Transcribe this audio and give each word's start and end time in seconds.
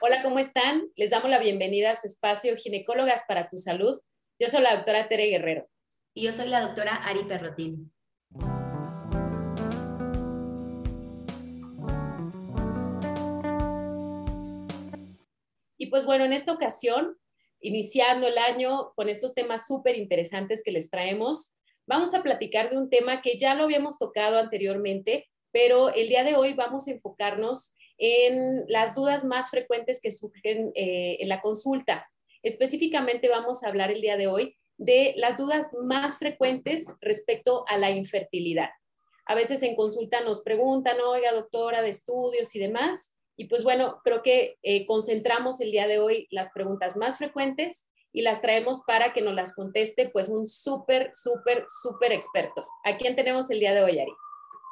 Hola, 0.00 0.22
¿cómo 0.22 0.38
están? 0.38 0.92
Les 0.94 1.10
damos 1.10 1.28
la 1.28 1.40
bienvenida 1.40 1.90
a 1.90 1.94
su 1.96 2.06
espacio 2.06 2.56
Ginecólogas 2.56 3.24
para 3.26 3.50
tu 3.50 3.58
Salud. 3.58 4.00
Yo 4.38 4.46
soy 4.46 4.62
la 4.62 4.76
doctora 4.76 5.08
Tere 5.08 5.26
Guerrero. 5.26 5.68
Y 6.14 6.22
yo 6.22 6.30
soy 6.30 6.46
la 6.46 6.60
doctora 6.60 6.94
Ari 6.94 7.24
Perrotín. 7.24 7.92
Y 15.76 15.86
pues 15.90 16.06
bueno, 16.06 16.24
en 16.24 16.32
esta 16.32 16.52
ocasión, 16.52 17.18
iniciando 17.60 18.28
el 18.28 18.38
año 18.38 18.92
con 18.94 19.08
estos 19.08 19.34
temas 19.34 19.66
súper 19.66 19.98
interesantes 19.98 20.62
que 20.64 20.70
les 20.70 20.90
traemos, 20.90 21.56
vamos 21.88 22.14
a 22.14 22.22
platicar 22.22 22.70
de 22.70 22.78
un 22.78 22.88
tema 22.88 23.20
que 23.20 23.36
ya 23.36 23.56
lo 23.56 23.64
habíamos 23.64 23.98
tocado 23.98 24.38
anteriormente, 24.38 25.28
pero 25.50 25.92
el 25.92 26.08
día 26.08 26.22
de 26.22 26.36
hoy 26.36 26.54
vamos 26.54 26.86
a 26.86 26.92
enfocarnos 26.92 27.74
en 27.98 28.64
las 28.68 28.94
dudas 28.94 29.24
más 29.24 29.50
frecuentes 29.50 30.00
que 30.00 30.12
surgen 30.12 30.72
eh, 30.74 31.18
en 31.20 31.28
la 31.28 31.40
consulta. 31.40 32.08
Específicamente 32.42 33.28
vamos 33.28 33.62
a 33.62 33.68
hablar 33.68 33.90
el 33.90 34.00
día 34.00 34.16
de 34.16 34.28
hoy 34.28 34.56
de 34.76 35.14
las 35.16 35.36
dudas 35.36 35.70
más 35.82 36.18
frecuentes 36.18 36.86
respecto 37.00 37.64
a 37.68 37.76
la 37.76 37.90
infertilidad. 37.90 38.70
A 39.26 39.34
veces 39.34 39.62
en 39.62 39.74
consulta 39.74 40.20
nos 40.20 40.42
preguntan, 40.42 40.96
oiga, 41.00 41.32
doctora, 41.32 41.82
de 41.82 41.90
estudios 41.90 42.54
y 42.54 42.60
demás, 42.60 43.14
y 43.36 43.46
pues 43.46 43.62
bueno, 43.62 44.00
creo 44.02 44.22
que 44.22 44.56
eh, 44.62 44.86
concentramos 44.86 45.60
el 45.60 45.70
día 45.70 45.86
de 45.86 45.98
hoy 45.98 46.26
las 46.30 46.50
preguntas 46.50 46.96
más 46.96 47.18
frecuentes 47.18 47.88
y 48.12 48.22
las 48.22 48.40
traemos 48.40 48.80
para 48.86 49.12
que 49.12 49.20
nos 49.20 49.34
las 49.34 49.54
conteste 49.54 50.10
pues 50.12 50.28
un 50.28 50.48
súper, 50.48 51.10
súper, 51.12 51.64
súper 51.68 52.12
experto. 52.12 52.66
¿A 52.84 52.96
quién 52.96 53.14
tenemos 53.14 53.50
el 53.50 53.60
día 53.60 53.74
de 53.74 53.82
hoy, 53.82 53.98
Ari? 54.00 54.12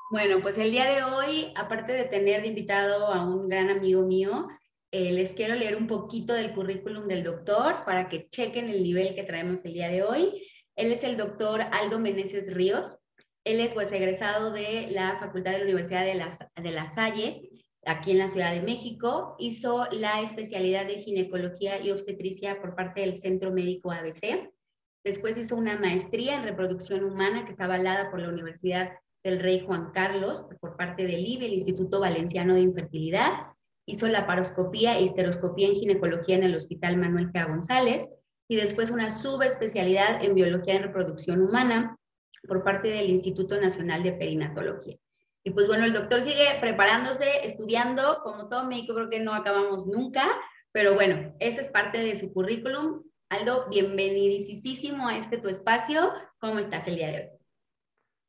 Bueno, 0.09 0.41
pues 0.41 0.57
el 0.57 0.71
día 0.71 0.85
de 0.85 1.03
hoy, 1.03 1.53
aparte 1.57 1.93
de 1.93 2.05
tener 2.05 2.43
de 2.43 2.49
invitado 2.49 3.09
a 3.09 3.27
un 3.27 3.49
gran 3.49 3.71
amigo 3.71 4.03
mío, 4.03 4.47
eh, 4.93 5.13
les 5.13 5.33
quiero 5.33 5.57
leer 5.57 5.75
un 5.75 5.89
poquito 5.89 6.33
del 6.33 6.55
currículum 6.55 7.09
del 7.09 7.25
doctor 7.25 7.85
para 7.85 8.09
que 8.09 8.29
chequen 8.29 8.71
el 8.71 8.85
nivel 8.85 9.17
que 9.17 9.25
traemos 9.25 9.65
el 9.65 9.73
día 9.73 9.89
de 9.89 10.05
hoy. 10.05 10.47
Él 10.77 10.93
es 10.93 11.03
el 11.03 11.17
doctor 11.17 11.61
Aldo 11.73 11.99
Meneses 11.99 12.55
Ríos. 12.55 12.97
Él 13.43 13.59
es 13.59 13.75
pues 13.75 13.91
egresado 13.91 14.53
de 14.53 14.87
la 14.93 15.19
Facultad 15.19 15.51
de 15.51 15.59
la 15.59 15.65
Universidad 15.65 16.05
de 16.05 16.15
La, 16.15 16.39
de 16.55 16.71
la 16.71 16.89
Salle 16.89 17.51
aquí 17.85 18.13
en 18.13 18.19
la 18.19 18.29
Ciudad 18.29 18.55
de 18.55 18.63
México. 18.63 19.35
Hizo 19.41 19.87
la 19.91 20.23
especialidad 20.23 20.87
de 20.87 21.03
ginecología 21.03 21.81
y 21.81 21.91
obstetricia 21.91 22.61
por 22.61 22.77
parte 22.77 23.01
del 23.01 23.19
Centro 23.19 23.51
Médico 23.51 23.91
ABC. 23.91 24.53
Después 25.03 25.37
hizo 25.37 25.57
una 25.57 25.81
maestría 25.81 26.37
en 26.37 26.45
reproducción 26.45 27.03
humana 27.03 27.45
que 27.45 27.51
está 27.51 27.65
avalada 27.65 28.09
por 28.13 28.21
la 28.21 28.29
Universidad 28.29 28.93
del 29.27 29.41
Rey 29.41 29.61
Juan 29.61 29.91
Carlos 29.93 30.47
por 30.61 30.77
parte 30.77 31.05
del 31.05 31.27
IBE, 31.27 31.47
el 31.47 31.55
Instituto 31.55 31.99
Valenciano 31.99 32.55
de 32.55 32.61
Infertilidad. 32.61 33.33
Hizo 33.85 34.07
la 34.07 34.27
paroscopía 34.27 34.97
e 34.97 35.03
histeroscopía 35.03 35.69
en 35.69 35.75
ginecología 35.75 36.37
en 36.37 36.45
el 36.45 36.55
Hospital 36.55 36.97
Manuel 36.97 37.33
G. 37.33 37.47
González 37.47 38.09
y 38.49 38.57
después 38.57 38.91
una 38.91 39.11
subespecialidad 39.11 40.23
en 40.25 40.35
biología 40.35 40.75
de 40.75 40.87
reproducción 40.87 41.43
humana 41.43 41.97
por 42.47 42.63
parte 42.63 42.89
del 42.89 43.11
Instituto 43.11 43.61
Nacional 43.61 44.05
de 44.05 44.13
Perinatología. 44.13 44.97
Y 45.43 45.51
pues 45.51 45.67
bueno, 45.67 45.85
el 45.85 45.93
doctor 45.93 46.23
sigue 46.23 46.47
preparándose, 46.61 47.25
estudiando, 47.45 48.21
como 48.23 48.49
todo 48.49 48.65
médico 48.65 48.95
creo 48.95 49.11
que 49.11 49.21
no 49.21 49.35
acabamos 49.35 49.87
nunca, 49.87 50.25
pero 50.71 50.95
bueno, 50.95 51.35
esa 51.41 51.61
es 51.61 51.69
parte 51.69 51.99
de 51.99 52.15
su 52.15 52.33
currículum. 52.33 53.03
Aldo, 53.29 53.67
bienvenidísimo 53.71 55.09
a 55.09 55.19
este 55.19 55.39
tu 55.39 55.49
espacio. 55.49 56.13
¿Cómo 56.39 56.61
estás 56.61 56.87
el 56.87 56.97
día 56.97 57.11
de 57.11 57.17
hoy? 57.17 57.36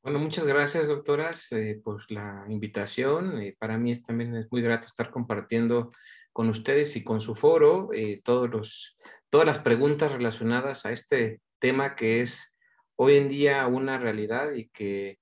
Bueno, 0.04 0.20
muchas 0.20 0.46
gracias, 0.46 0.88
doctoras, 0.88 1.52
eh, 1.52 1.82
por 1.84 2.10
la 2.10 2.46
invitación. 2.48 3.42
Eh, 3.42 3.56
para 3.60 3.78
mí 3.78 3.92
es, 3.92 4.04
también 4.04 4.36
es 4.36 4.48
muy 4.52 4.62
grato 4.62 4.88
estar 4.88 5.10
compartiendo 5.10 5.92
con 6.38 6.50
ustedes 6.50 6.96
y 6.96 7.04
con 7.04 7.20
su 7.20 7.34
foro 7.34 7.90
eh, 7.94 8.22
todos 8.24 8.48
los, 8.48 8.96
todas 9.32 9.48
las 9.48 9.58
preguntas 9.58 10.12
relacionadas 10.12 10.86
a 10.86 10.92
este 10.92 11.42
tema 11.58 11.96
que 11.96 12.22
es 12.22 12.56
hoy 12.96 13.16
en 13.16 13.28
día 13.28 13.66
una 13.66 13.98
realidad 13.98 14.54
y 14.54 14.70
que 14.70 15.18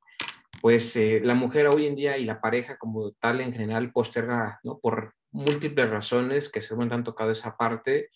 pues 0.62 0.94
eh, 0.98 1.22
la 1.24 1.34
mujer 1.34 1.68
hoy 1.68 1.86
en 1.88 1.96
día 1.96 2.18
y 2.18 2.26
la 2.26 2.42
pareja 2.42 2.76
como 2.76 3.12
tal 3.14 3.40
en 3.40 3.54
general 3.54 3.94
posterga, 3.94 4.60
¿no? 4.64 4.78
Por 4.80 5.16
múltiples 5.32 5.90
razones 5.90 6.50
que 6.50 6.62
según 6.62 6.92
han 6.92 7.06
tocado 7.06 7.32
esa 7.32 7.56
parte, 7.56 8.10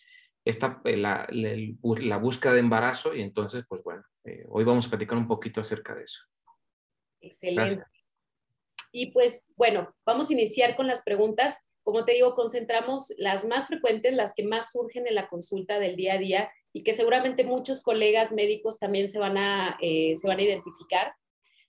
esta, 0.43 0.81
la, 0.83 1.25
la, 1.31 2.17
búsqueda 2.17 2.51
de 2.51 2.59
embarazo 2.59 3.15
y 3.15 3.21
entonces, 3.21 3.63
pues 3.69 3.81
bueno, 3.81 4.03
hoy 4.49 4.65
vamos 4.65 4.87
a 4.87 4.89
platicar 4.89 5.17
un 5.17 5.27
poquito 5.29 5.61
acerca 5.61 5.95
de 5.95 6.03
eso. 6.03 6.19
Excelente. 7.21 7.83
Y 8.91 9.11
pues 9.11 9.45
bueno, 9.55 9.93
vamos 10.05 10.29
a 10.29 10.33
iniciar 10.33 10.75
con 10.75 10.87
las 10.87 11.03
preguntas. 11.03 11.59
Como 11.83 12.05
te 12.05 12.13
digo, 12.13 12.35
concentramos 12.35 13.13
las 13.17 13.45
más 13.45 13.67
frecuentes, 13.67 14.13
las 14.13 14.33
que 14.33 14.43
más 14.43 14.71
surgen 14.71 15.07
en 15.07 15.15
la 15.15 15.27
consulta 15.27 15.79
del 15.79 15.95
día 15.95 16.13
a 16.13 16.17
día 16.17 16.51
y 16.73 16.83
que 16.83 16.93
seguramente 16.93 17.43
muchos 17.43 17.81
colegas 17.81 18.31
médicos 18.31 18.79
también 18.79 19.09
se 19.09 19.19
van 19.19 19.37
a, 19.37 19.77
se 19.79 20.27
van 20.27 20.39
a 20.39 20.43
identificar. 20.43 21.13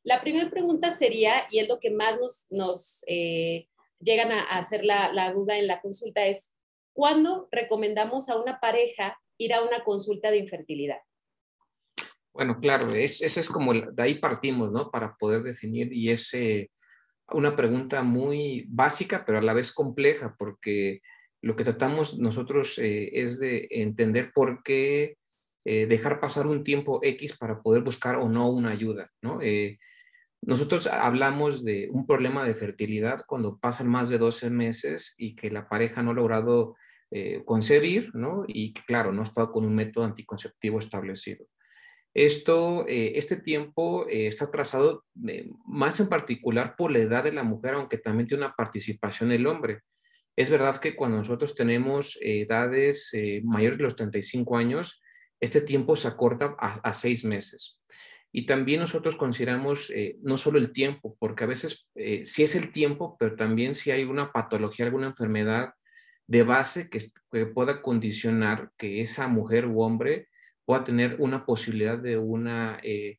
La 0.03 0.21
primera 0.21 0.49
pregunta 0.50 0.91
sería, 0.91 1.47
y 1.50 1.59
es 1.59 1.69
lo 1.69 1.78
que 1.78 1.91
más 1.91 2.16
nos, 2.50 3.03
eh, 3.06 3.69
llegan 3.99 4.33
a, 4.33 4.43
hacer 4.44 4.84
la, 4.84 5.33
duda 5.33 5.59
en 5.59 5.66
la 5.66 5.81
consulta, 5.81 6.27
es 6.27 6.55
¿cuándo 6.93 7.49
recomendamos 7.50 8.28
a 8.28 8.41
una 8.41 8.60
pareja 8.60 9.19
ir 9.39 9.53
a 9.53 9.62
una 9.62 9.84
consulta 9.84 10.31
de 10.31 10.39
infertilidad? 10.39 10.99
Bueno, 12.32 12.58
claro, 12.60 12.91
es, 12.94 13.22
ese 13.22 13.41
es 13.41 13.50
como, 13.50 13.72
de 13.74 14.02
ahí 14.02 14.14
partimos, 14.14 14.70
¿no? 14.72 14.91
Para 14.91 15.16
poder 15.16 15.42
definir, 15.42 15.92
y 15.92 16.10
es 16.10 16.32
eh, 16.34 16.70
una 17.32 17.56
pregunta 17.56 18.02
muy 18.02 18.66
básica, 18.68 19.24
pero 19.26 19.38
a 19.38 19.42
la 19.42 19.52
vez 19.52 19.72
compleja, 19.72 20.34
porque 20.38 21.00
lo 21.42 21.56
que 21.56 21.64
tratamos 21.64 22.18
nosotros 22.18 22.78
eh, 22.78 23.10
es 23.20 23.38
de 23.41 23.66
entender 23.70 24.32
por 24.32 24.62
qué 24.62 25.16
dejar 25.62 26.20
pasar 26.20 26.46
un 26.46 26.64
tiempo 26.64 27.00
X 27.02 27.36
para 27.36 27.60
poder 27.60 27.82
buscar 27.82 28.16
o 28.16 28.30
no 28.30 28.50
una 28.50 28.70
ayuda, 28.70 29.10
¿no? 29.20 29.41
Nosotros 30.42 30.86
hablamos 30.86 31.64
de 31.64 31.88
un 31.92 32.06
problema 32.06 32.44
de 32.44 32.54
fertilidad 32.54 33.24
cuando 33.26 33.58
pasan 33.58 33.88
más 33.88 34.08
de 34.08 34.16
12 34.16 34.48
meses 34.48 35.14
y 35.18 35.34
que 35.34 35.50
la 35.50 35.68
pareja 35.68 36.02
no 36.02 36.12
ha 36.12 36.14
logrado 36.14 36.76
eh, 37.10 37.42
concebir, 37.44 38.14
¿no? 38.14 38.44
Y 38.47 38.72
que, 38.72 38.82
claro, 38.82 39.12
no 39.12 39.20
ha 39.20 39.24
estado 39.24 39.52
con 39.52 39.66
un 39.66 39.74
método 39.74 40.04
anticonceptivo 40.04 40.78
establecido. 40.78 41.44
Esto, 42.12 42.87
eh, 42.88 43.12
este 43.16 43.37
tiempo 43.37 44.06
eh, 44.09 44.26
está 44.26 44.50
trazado 44.50 45.04
más 45.65 46.00
en 46.00 46.09
particular 46.09 46.75
por 46.76 46.91
la 46.91 46.98
edad 46.98 47.25
de 47.25 47.32
la 47.32 47.44
mujer, 47.44 47.75
aunque 47.75 47.98
también 47.98 48.26
tiene 48.26 48.44
una 48.44 48.54
participación 48.54 49.28
del 49.28 49.47
hombre. 49.47 49.81
Es 50.37 50.50
verdad 50.50 50.78
que 50.78 50.97
cuando 50.97 51.19
nosotros 51.19 51.54
tenemos 51.54 52.19
edades 52.21 53.12
mayores 53.43 53.78
de 53.78 53.84
los 53.84 53.97
35 53.97 54.56
años, 54.56 55.03
este 55.41 55.62
tiempo 55.62 55.97
se 55.97 56.06
acorta 56.06 56.54
a, 56.59 56.93
seis 56.93 57.25
meses. 57.25 57.81
Y 58.31 58.47
también 58.47 58.81
nosotros 58.81 59.16
consideramos 59.16 59.91
eh, 59.91 60.19
no 60.22 60.37
solo 60.37 60.59
el 60.59 60.72
tiempo, 60.72 61.16
porque 61.19 61.44
a 61.44 61.48
veces 61.48 61.88
eh, 61.97 62.25
sí 62.25 62.42
es 62.42 62.54
el 62.54 62.71
tiempo, 62.71 63.16
pero 63.19 63.34
también 63.34 63.75
si 63.75 63.91
hay 63.91 64.04
una 64.04 64.32
patología, 64.32 64.84
alguna 64.84 65.09
enfermedad 65.09 65.72
de 66.28 66.44
base 66.44 66.88
que, 66.88 67.00
pueda 67.54 67.82
condicionar 67.82 68.71
que 68.77 69.00
esa 69.00 69.27
mujer 69.27 69.66
u 69.66 69.81
hombre 69.82 70.28
pueda 70.70 70.84
tener 70.84 71.16
una 71.19 71.44
posibilidad 71.44 71.98
de 71.98 72.16
una, 72.16 72.78
eh, 72.84 73.19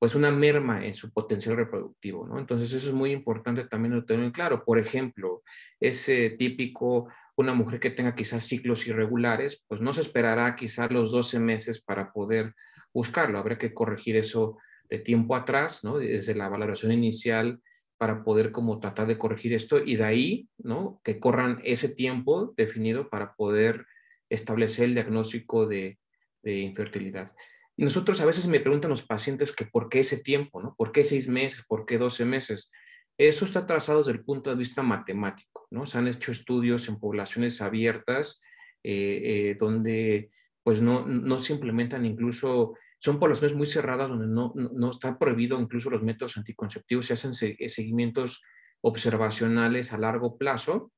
pues 0.00 0.16
una 0.16 0.32
merma 0.32 0.84
en 0.84 0.96
su 0.96 1.12
potencial 1.12 1.54
reproductivo, 1.54 2.26
¿no? 2.26 2.40
Entonces 2.40 2.72
eso 2.72 2.88
es 2.88 2.92
muy 2.92 3.12
importante 3.12 3.62
también 3.68 4.04
tener 4.04 4.32
claro. 4.32 4.64
Por 4.64 4.80
ejemplo, 4.80 5.44
es 5.78 6.10
típico 6.36 7.08
una 7.36 7.54
mujer 7.54 7.78
que 7.78 7.90
tenga 7.90 8.16
quizás 8.16 8.42
ciclos 8.42 8.84
irregulares, 8.88 9.62
pues 9.68 9.80
no 9.80 9.92
se 9.92 10.00
esperará 10.00 10.56
quizás 10.56 10.90
los 10.90 11.12
12 11.12 11.38
meses 11.38 11.80
para 11.80 12.12
poder 12.12 12.52
buscarlo. 12.92 13.38
Habría 13.38 13.58
que 13.58 13.72
corregir 13.72 14.16
eso 14.16 14.58
de 14.90 14.98
tiempo 14.98 15.36
atrás, 15.36 15.84
¿no? 15.84 15.98
Desde 15.98 16.34
la 16.34 16.48
valoración 16.48 16.90
inicial 16.90 17.60
para 17.96 18.24
poder 18.24 18.50
como 18.50 18.80
tratar 18.80 19.06
de 19.06 19.18
corregir 19.18 19.52
esto 19.52 19.78
y 19.78 19.94
de 19.94 20.04
ahí, 20.04 20.48
¿no? 20.58 21.00
Que 21.04 21.20
corran 21.20 21.60
ese 21.62 21.88
tiempo 21.88 22.52
definido 22.56 23.08
para 23.08 23.34
poder 23.34 23.86
establecer 24.28 24.86
el 24.86 24.94
diagnóstico 24.94 25.68
de, 25.68 26.00
infertilidad. 26.44 27.32
Y 27.76 27.84
nosotros 27.84 28.20
a 28.20 28.26
veces 28.26 28.46
me 28.46 28.60
preguntan 28.60 28.90
los 28.90 29.02
pacientes 29.02 29.52
que 29.52 29.64
por 29.64 29.88
qué 29.88 30.00
ese 30.00 30.22
tiempo, 30.22 30.62
¿no? 30.62 30.74
¿Por 30.76 30.92
qué 30.92 31.04
seis 31.04 31.28
meses? 31.28 31.64
¿Por 31.66 31.86
qué 31.86 31.98
doce 31.98 32.24
meses? 32.24 32.70
Eso 33.18 33.44
está 33.44 33.66
trazado 33.66 33.98
desde 33.98 34.12
el 34.12 34.24
punto 34.24 34.50
de 34.50 34.56
vista 34.56 34.82
matemático, 34.82 35.66
¿no? 35.70 35.86
Se 35.86 35.98
han 35.98 36.08
hecho 36.08 36.32
estudios 36.32 36.88
en 36.88 36.98
poblaciones 36.98 37.60
abiertas 37.60 38.42
eh, 38.82 39.22
eh, 39.24 39.56
donde 39.58 40.30
pues 40.62 40.80
no, 40.80 41.06
no 41.06 41.38
se 41.38 41.52
implementan 41.52 42.04
incluso, 42.04 42.74
son 42.98 43.18
poblaciones 43.18 43.56
muy 43.56 43.66
cerradas 43.66 44.08
donde 44.08 44.28
no, 44.28 44.52
no, 44.54 44.90
está 44.90 45.18
prohibido 45.18 45.60
incluso 45.60 45.90
los 45.90 46.02
métodos 46.02 46.36
anticonceptivos, 46.36 47.06
se 47.06 47.14
hacen 47.14 47.34
seguimientos 47.34 48.42
observacionales 48.80 49.92
a 49.92 49.98
largo 49.98 50.38
plazo 50.38 50.92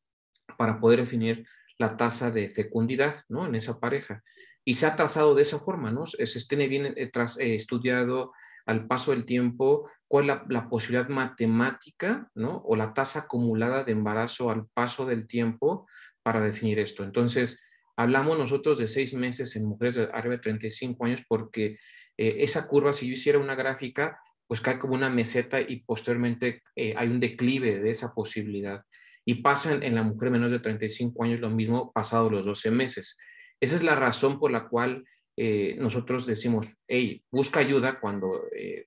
para 0.59 0.81
poder 0.81 1.01
definir 1.01 1.47
la 1.79 1.97
tasa 1.97 2.31
de 2.31 2.51
fecundidad 2.51 3.25
¿no? 3.29 3.47
en 3.47 3.55
esa 3.55 3.81
pareja. 3.81 4.23
Y 4.65 4.75
se 4.75 4.87
ha 4.87 4.97
trazado 4.97 5.35
de 5.35 5.43
esa 5.43 5.59
forma, 5.59 5.91
¿no? 5.91 6.07
Se 6.07 6.49
tiene 6.49 6.69
bien 6.69 6.87
eh, 6.87 7.11
eh, 7.39 7.55
estudiado 7.55 8.33
al 8.67 8.87
paso 8.87 9.11
del 9.11 9.27
tiempo 9.27 9.91
cuál 10.09 10.31
es 10.31 10.37
la, 10.49 10.69
posibilidad 10.69 11.09
matemática, 11.09 12.31
¿no? 12.35 12.63
O 12.65 12.77
la 12.77 12.95
tasa 12.95 13.21
acumulada 13.21 13.85
de 13.85 13.93
embarazo 13.93 14.51
al 14.51 14.67
paso 14.73 15.05
del 15.05 15.27
tiempo 15.27 15.87
para 16.23 16.41
definir 16.41 16.79
esto. 16.79 17.05
Entonces, 17.05 17.63
hablamos 17.97 18.39
nosotros 18.39 18.79
de 18.79 18.89
seis 18.89 19.13
meses 19.13 19.55
en 19.57 19.67
mujeres 19.67 19.97
de 19.97 20.09
arriba 20.13 20.37
de 20.37 20.41
35 20.41 21.05
años 21.05 21.23
porque 21.29 21.79
eh, 22.17 22.37
esa 22.39 22.67
curva, 22.67 22.95
si 22.95 23.07
yo 23.07 23.13
hiciera 23.13 23.39
una 23.39 23.55
gráfica, 23.55 24.19
pues 24.47 24.61
cae 24.61 24.79
como 24.79 24.95
una 24.95 25.11
meseta 25.11 25.61
y 25.61 25.81
posteriormente 25.81 26.63
hay 26.77 27.09
un 27.09 27.19
declive 27.19 27.81
de 27.81 27.91
esa 27.91 28.13
posibilidad. 28.13 28.83
Y 29.25 29.37
pasa 29.37 29.75
en, 29.75 29.95
la 29.95 30.03
mujer 30.03 30.31
menor 30.31 30.51
de 30.51 30.59
35 30.59 31.25
años 31.25 31.41
lo 31.41 31.49
mismo 31.49 31.93
pasado 31.93 32.29
los 32.29 32.45
12 32.45 32.71
meses. 32.71 33.17
Esa 33.65 33.77
es 33.77 33.83
la 33.83 33.95
razón 33.95 34.39
por 34.39 34.51
la 34.51 34.69
cual 34.69 35.07
eh, 35.39 35.75
nosotros 35.79 36.27
decimos, 36.27 36.75
hey, 36.87 37.25
busca 37.31 37.61
ayuda 37.61 37.99
cuando 37.99 38.43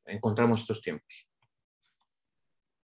encontramos 0.05 0.61
estos 0.61 0.83
tiempos. 0.83 1.27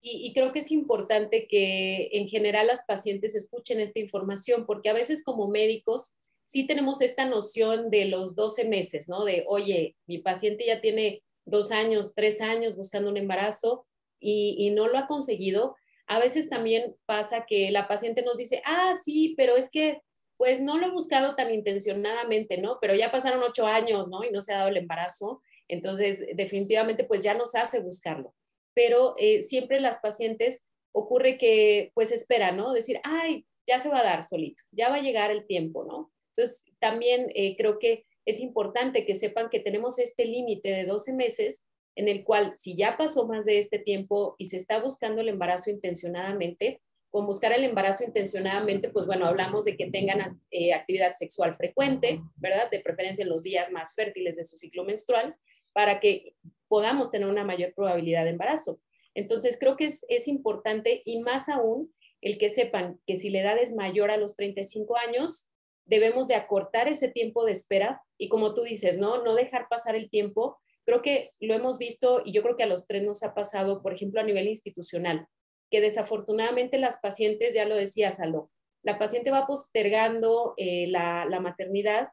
Y, 0.03 0.33
creo 0.33 0.53
que 0.53 0.59
es 0.59 0.71
importante 0.71 1.47
que 1.49 2.09
en 2.13 2.29
general 2.29 2.67
las 2.67 2.85
pacientes 2.85 3.35
escuchen 3.35 3.81
esta 3.81 3.99
información, 3.99 4.65
porque 4.65 4.89
a 4.89 4.93
veces 4.93 5.21
como 5.23 5.49
médicos 5.49 6.15
sí 6.45 6.65
tenemos 6.65 7.01
esta 7.01 7.25
noción 7.25 7.91
de 7.91 8.05
los 8.05 8.35
12 8.35 8.69
meses, 8.69 9.09
¿no? 9.09 9.25
De, 9.25 9.43
oye, 9.47 9.97
mi 10.07 10.19
paciente 10.19 10.65
ya 10.65 10.79
tiene 10.79 11.21
dos 11.45 11.71
años, 11.71 12.15
tres 12.15 12.39
años 12.39 12.77
buscando 12.77 13.09
un 13.09 13.17
embarazo 13.17 13.85
y 14.19 14.69
no 14.71 14.87
lo 14.87 14.97
ha 14.97 15.07
conseguido. 15.07 15.75
A 16.07 16.19
veces 16.19 16.49
también 16.49 16.95
pasa 17.05 17.45
que 17.45 17.69
la 17.69 17.87
paciente 17.89 18.21
nos 18.23 18.37
dice, 18.37 18.61
ah, 18.65 18.95
sí, 19.03 19.35
pero 19.35 19.57
es 19.57 19.69
que 19.69 20.01
pues 20.41 20.59
no 20.59 20.79
lo 20.79 20.87
he 20.87 20.91
buscado 20.91 21.35
tan 21.35 21.53
intencionadamente, 21.53 22.57
¿no? 22.57 22.79
Pero 22.81 22.95
ya 22.95 23.11
pasaron 23.11 23.43
ocho 23.43 23.67
años, 23.67 24.07
¿no? 24.09 24.23
Y 24.23 24.31
no 24.31 24.41
se 24.41 24.53
ha 24.53 24.57
dado 24.57 24.69
el 24.69 24.77
embarazo. 24.77 25.43
Entonces, 25.67 26.25
definitivamente, 26.33 27.03
pues 27.03 27.21
ya 27.21 27.35
nos 27.35 27.53
hace 27.53 27.79
buscarlo 27.79 28.33
pero 28.73 29.15
eh, 29.17 29.43
siempre 29.43 29.79
las 29.79 29.99
pacientes 29.99 30.67
ocurre 30.91 31.37
que 31.37 31.91
pues 31.93 32.11
esperan, 32.11 32.57
¿no? 32.57 32.73
Decir, 32.73 32.99
ay, 33.03 33.45
ya 33.67 33.79
se 33.79 33.89
va 33.89 33.99
a 33.99 34.03
dar 34.03 34.23
solito, 34.23 34.63
ya 34.71 34.89
va 34.89 34.95
a 34.95 35.01
llegar 35.01 35.31
el 35.31 35.45
tiempo, 35.45 35.85
¿no? 35.85 36.11
Entonces, 36.35 36.65
también 36.79 37.27
eh, 37.35 37.55
creo 37.57 37.79
que 37.79 38.05
es 38.25 38.39
importante 38.39 39.05
que 39.05 39.15
sepan 39.15 39.49
que 39.49 39.59
tenemos 39.59 39.99
este 39.99 40.25
límite 40.25 40.69
de 40.69 40.85
12 40.85 41.13
meses 41.13 41.65
en 41.95 42.07
el 42.07 42.23
cual 42.23 42.53
si 42.57 42.75
ya 42.75 42.97
pasó 42.97 43.27
más 43.27 43.45
de 43.45 43.59
este 43.59 43.79
tiempo 43.79 44.35
y 44.37 44.45
se 44.45 44.57
está 44.57 44.81
buscando 44.81 45.21
el 45.21 45.29
embarazo 45.29 45.69
intencionadamente, 45.69 46.81
con 47.11 47.25
buscar 47.25 47.51
el 47.51 47.65
embarazo 47.65 48.05
intencionadamente, 48.05 48.89
pues 48.89 49.05
bueno, 49.05 49.25
hablamos 49.25 49.65
de 49.65 49.75
que 49.75 49.91
tengan 49.91 50.41
eh, 50.49 50.73
actividad 50.73 51.13
sexual 51.13 51.53
frecuente, 51.55 52.21
¿verdad? 52.37 52.71
De 52.71 52.79
preferencia 52.79 53.23
en 53.23 53.29
los 53.29 53.43
días 53.43 53.69
más 53.69 53.93
fértiles 53.93 54.37
de 54.37 54.45
su 54.45 54.57
ciclo 54.57 54.85
menstrual, 54.85 55.35
para 55.73 55.99
que 55.99 56.35
podamos 56.69 57.11
tener 57.11 57.27
una 57.27 57.43
mayor 57.43 57.73
probabilidad 57.73 58.23
de 58.23 58.31
embarazo. 58.31 58.79
Entonces, 59.13 59.57
creo 59.59 59.75
que 59.75 59.85
es, 59.85 60.05
es 60.07 60.29
importante 60.29 61.01
y 61.03 61.19
más 61.19 61.49
aún 61.49 61.93
el 62.21 62.37
que 62.37 62.47
sepan 62.47 62.99
que 63.05 63.17
si 63.17 63.29
la 63.29 63.41
edad 63.41 63.57
es 63.57 63.75
mayor 63.75 64.09
a 64.09 64.17
los 64.17 64.37
35 64.37 64.95
años, 64.95 65.49
debemos 65.85 66.29
de 66.29 66.35
acortar 66.35 66.87
ese 66.87 67.09
tiempo 67.09 67.43
de 67.43 67.51
espera 67.51 68.01
y 68.17 68.29
como 68.29 68.53
tú 68.53 68.61
dices, 68.61 68.97
¿no? 68.97 69.21
No 69.21 69.35
dejar 69.35 69.67
pasar 69.69 69.95
el 69.95 70.09
tiempo. 70.09 70.57
Creo 70.85 71.01
que 71.01 71.31
lo 71.41 71.53
hemos 71.53 71.77
visto 71.77 72.21
y 72.23 72.31
yo 72.31 72.41
creo 72.41 72.55
que 72.55 72.63
a 72.63 72.67
los 72.67 72.87
tres 72.87 73.03
nos 73.03 73.23
ha 73.23 73.33
pasado, 73.33 73.81
por 73.81 73.93
ejemplo, 73.93 74.21
a 74.21 74.23
nivel 74.23 74.47
institucional, 74.47 75.27
que 75.71 75.81
desafortunadamente 75.81 76.77
las 76.77 76.99
pacientes, 76.99 77.55
ya 77.55 77.65
lo 77.65 77.75
decía 77.75 78.11
Saldo, 78.11 78.51
la 78.83 78.99
paciente 78.99 79.31
va 79.31 79.47
postergando 79.47 80.53
eh, 80.57 80.87
la, 80.87 81.39
maternidad 81.39 82.09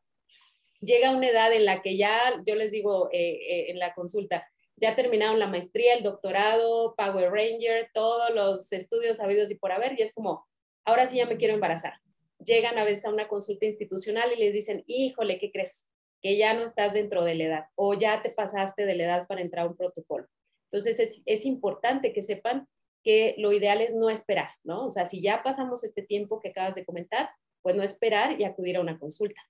llega 0.80 1.16
una 1.16 1.28
edad 1.28 1.52
en 1.52 1.64
la 1.64 1.82
que 1.82 1.96
ya, 1.96 2.40
yo 2.46 2.54
les 2.54 2.70
digo 2.70 3.08
eh, 3.12 3.32
eh, 3.32 3.70
en 3.70 3.78
la 3.78 3.94
consulta, 3.94 4.46
ya 4.76 4.94
terminaron 4.94 5.40
la 5.40 5.48
maestría, 5.48 5.94
el 5.94 6.04
doctorado, 6.04 6.94
Power 6.96 7.32
Ranger, 7.32 7.90
todos 7.92 8.32
los 8.32 8.72
estudios 8.72 9.18
habidos 9.18 9.50
y 9.50 9.56
por 9.56 9.72
haber, 9.72 9.98
y 9.98 10.02
es 10.02 10.14
como, 10.14 10.46
ahora 10.84 11.06
sí 11.06 11.16
ya 11.16 11.26
me 11.26 11.36
quiero 11.36 11.54
embarazar. 11.54 11.94
Llegan 12.38 12.78
a 12.78 12.84
veces 12.84 13.04
a 13.04 13.10
una 13.10 13.26
consulta 13.26 13.66
institucional 13.66 14.30
y 14.32 14.38
les 14.38 14.52
dicen, 14.52 14.84
híjole, 14.86 15.40
¿qué 15.40 15.50
crees? 15.50 15.88
Que 16.22 16.36
ya 16.36 16.54
no 16.54 16.62
estás 16.62 16.92
dentro 16.92 17.24
de 17.24 17.34
la 17.34 17.44
edad 17.44 17.64
o 17.74 17.94
ya 17.94 18.22
te 18.22 18.30
pasaste 18.30 18.86
de 18.86 18.94
la 18.94 19.04
edad 19.04 19.26
para 19.26 19.40
entrar 19.40 19.66
a 19.66 19.68
un 19.68 19.76
protocolo. 19.76 20.28
Entonces 20.70 21.00
es, 21.00 21.22
es 21.26 21.44
importante 21.44 22.12
que 22.12 22.22
sepan 22.22 22.68
que 23.02 23.34
lo 23.38 23.52
ideal 23.52 23.80
es 23.80 23.94
no 23.94 24.10
esperar, 24.10 24.50
¿no? 24.64 24.86
O 24.86 24.90
sea, 24.90 25.06
si 25.06 25.22
ya 25.22 25.42
pasamos 25.42 25.84
este 25.84 26.02
tiempo 26.02 26.40
que 26.40 26.50
acabas 26.50 26.74
de 26.74 26.84
comentar, 26.84 27.30
pues 27.62 27.76
no 27.76 27.82
esperar 27.82 28.40
y 28.40 28.44
acudir 28.44 28.76
a 28.76 28.80
una 28.80 28.98
consulta. 28.98 29.40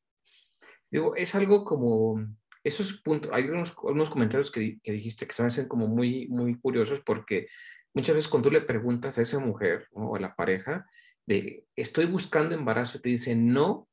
Digo, 0.91 1.15
es 1.17 1.35
algo 1.35 1.65
como, 1.65 2.21
esos 2.65 3.00
puntos, 3.00 3.31
hay 3.33 3.45
unos, 3.45 3.73
comentarios 4.11 4.50
que, 4.50 4.79
dijiste 4.85 5.27
que 5.27 5.35
se 5.35 5.43
hacen 5.43 5.69
como 5.69 5.89
muy, 5.89 6.29
muy 6.29 6.59
curiosos 6.59 7.00
porque 7.05 7.49
muchas 7.95 8.15
veces 8.17 8.31
cuando 8.31 8.49
tú 8.49 8.55
le 8.55 8.62
preguntas 8.62 9.19
a 9.19 9.23
esa 9.23 9.39
mujer 9.39 9.89
o 9.93 10.17
a 10.17 10.21
la 10.21 10.35
pareja 10.35 10.87
de, 11.27 11.67
estoy 11.77 12.06
buscando 12.06 12.55
embarazo, 12.55 13.00
te 13.00 13.11
dicen 13.11 13.53
no, 13.53 13.89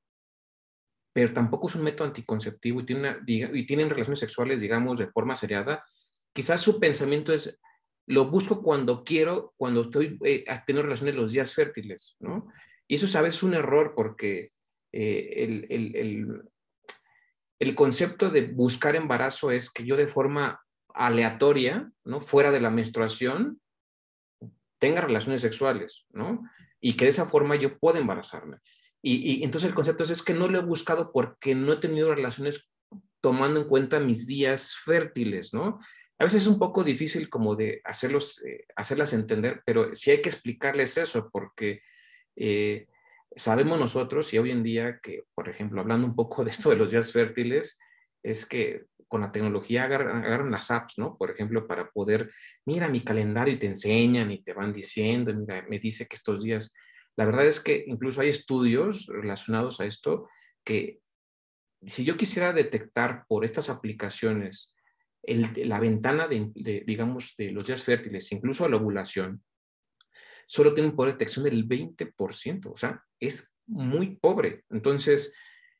pero 1.14 1.34
tampoco 1.34 1.68
es 1.68 1.76
un 1.76 1.84
método 1.84 2.08
anticonceptivo 2.08 2.82
y, 2.82 3.60
y 3.60 3.66
tienen 3.66 3.90
relaciones 3.90 4.20
sexuales, 4.20 4.62
digamos, 4.62 5.00
de 5.00 5.08
forma 5.08 5.36
seriada, 5.36 5.86
quizás 6.34 6.62
su 6.62 6.80
pensamiento 6.80 7.34
es, 7.34 7.60
lo 8.08 8.26
busco 8.26 8.62
cuando 8.62 9.04
quiero, 9.04 9.54
cuando 9.58 9.82
estoy 9.82 10.20
eh, 10.24 10.46
teniendo 10.66 10.84
relaciones 10.84 11.16
los 11.16 11.32
días 11.32 11.54
fértiles, 11.54 12.16
¿no? 12.20 12.48
Y 12.88 12.96
eso, 12.96 13.08
sabes, 13.08 13.36
es 13.36 13.44
un 13.44 13.56
error 13.56 13.94
porque 13.96 14.52
eh, 14.92 15.34
el, 15.38 15.66
el, 15.70 16.44
el 17.60 17.76
concepto 17.76 18.30
de 18.30 18.44
buscar 18.44 18.96
embarazo 18.96 19.52
es 19.52 19.72
que 19.72 19.86
yo 19.86 19.98
de 19.98 20.08
forma 20.08 20.62
aleatoria, 20.94 21.92
¿no? 22.04 22.22
Fuera 22.22 22.52
de 22.52 22.62
la 22.62 22.70
menstruación, 22.70 23.60
tenga 24.80 25.02
relaciones 25.02 25.42
sexuales, 25.42 26.06
¿no? 26.12 26.44
Y 26.80 26.94
que 26.96 27.06
de 27.06 27.12
esa 27.12 27.26
forma 27.26 27.56
yo 27.56 27.78
pueda 27.80 28.00
embarazarme. 28.00 28.58
Y, 29.02 29.44
entonces 29.44 29.70
el 29.70 29.76
concepto 29.76 30.04
es, 30.04 30.24
que 30.24 30.34
no 30.34 30.48
lo 30.48 30.58
he 30.58 30.64
buscado 30.64 31.12
porque 31.12 31.54
no 31.54 31.74
he 31.74 31.78
tenido 31.78 32.16
relaciones 32.16 32.68
tomando 33.22 33.62
en 33.62 33.68
cuenta 33.68 34.00
mis 34.00 34.26
días 34.26 34.76
fértiles, 34.84 35.54
¿no? 35.54 35.80
A 36.18 36.24
veces 36.24 36.44
es 36.44 36.48
un 36.48 36.60
poco 36.60 36.84
difícil 36.84 37.30
como 37.30 37.56
de 37.56 37.82
hacerlos, 37.84 38.42
eh, 38.46 38.66
hacerlas 38.76 39.14
entender, 39.14 39.62
pero 39.66 39.94
sí 39.94 40.12
hay 40.12 40.22
que 40.22 40.30
explicarles 40.30 40.98
eso 40.98 41.30
porque 41.32 41.82
eh, 42.36 42.88
sabemos 43.36 43.80
nosotros 43.80 44.34
y 44.34 44.38
hoy 44.38 44.52
en 44.52 44.64
día 44.64 45.00
que, 45.02 45.24
por 45.34 45.50
ejemplo, 45.50 45.82
hablando 45.82 46.08
un 46.08 46.16
poco 46.16 46.44
de 46.44 46.52
esto 46.52 46.70
de 46.70 46.78
los 46.78 46.92
días 46.92 47.12
fértiles, 47.12 47.80
es 48.24 48.46
que 48.46 48.86
con 49.08 49.22
la 49.22 49.32
tecnología 49.32 49.84
agarran, 49.84 50.52
las 50.52 50.72
apps, 50.72 50.98
¿no? 50.98 51.18
Por 51.18 51.32
ejemplo, 51.32 51.68
para 51.68 51.90
poder, 51.92 52.32
mira 52.66 52.88
mi 52.88 53.04
calendario 53.04 53.54
y 53.54 53.58
te 53.58 53.68
enseñan 53.68 54.32
y 54.32 54.42
te 54.42 54.54
van 54.54 54.74
diciendo, 54.74 55.34
mira, 55.34 55.66
me 55.70 55.80
dice 55.80 56.08
que 56.08 56.16
estos 56.16 56.44
días, 56.44 56.74
la 57.16 57.26
verdad 57.26 57.46
es 57.46 57.60
que 57.60 57.84
incluso 57.88 58.22
hay 58.22 58.30
estudios 58.30 59.06
relacionados 59.08 59.80
a 59.80 59.86
esto 59.86 60.28
que 60.64 61.00
si 61.86 62.04
yo 62.04 62.18
quisiera 62.18 62.52
detectar 62.52 63.26
por 63.28 63.46
estas 63.46 63.70
aplicaciones 63.70 64.75
la 65.28 65.80
ventana 65.80 66.28
de, 66.28 66.84
digamos, 66.86 67.36
de 67.38 67.52
los 67.52 67.68
días 67.68 67.84
fértiles, 67.84 68.32
incluso 68.32 68.68
la 68.68 68.78
ovulación, 68.78 69.44
solo 70.48 70.74
tiene 70.74 70.90
un 70.90 70.96
poder 70.96 71.14
de 71.14 71.18
detección 71.18 71.46
del 71.46 71.68
20%, 71.68 72.72
o 72.72 72.76
sea, 72.76 73.04
es 73.20 73.56
muy 73.68 74.18
pobre. 74.18 74.64
Entonces, 74.70 75.34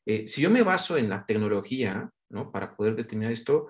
eh, 0.04 0.26
si 0.26 0.42
yo 0.42 0.50
me 0.50 0.62
baso 0.62 0.96
en 0.96 1.08
la 1.08 1.24
tecnología, 1.24 2.10
¿no? 2.28 2.50
Para 2.50 2.76
poder 2.76 2.96
determinar 2.96 3.32
esto, 3.32 3.68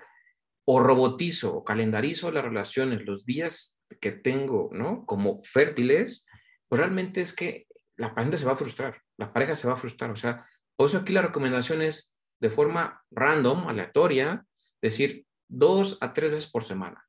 o 0.66 0.80
robotizo 0.80 1.54
o 1.54 1.64
calendarizo 1.64 2.30
las 2.32 2.44
relaciones, 2.44 3.04
los 3.04 3.24
días 3.24 3.78
que 4.00 4.12
tengo, 4.12 4.70
¿no? 4.72 5.04
Como 5.06 5.40
fértiles, 5.42 6.26
pues 6.68 6.80
realmente 6.80 7.20
es 7.20 7.34
que 7.34 7.66
la 7.96 8.14
pareja 8.14 8.36
se 8.36 8.46
va 8.46 8.52
a 8.52 8.56
frustrar, 8.56 9.00
la 9.16 9.32
pareja 9.32 9.54
se 9.54 9.68
va 9.68 9.74
a 9.74 9.78
frustrar. 9.78 10.10
O 10.10 10.16
sea, 10.16 10.46
por 10.76 10.88
eso 10.88 10.98
aquí 10.98 11.12
la 11.12 11.22
recomendación 11.22 11.82
es 11.82 12.14
de 12.40 12.50
forma 12.50 13.02
random, 13.10 13.68
aleatoria, 13.68 14.44
decir 14.82 15.25
dos 15.48 15.98
a 16.00 16.12
tres 16.12 16.30
veces 16.30 16.50
por 16.50 16.64
semana. 16.64 17.04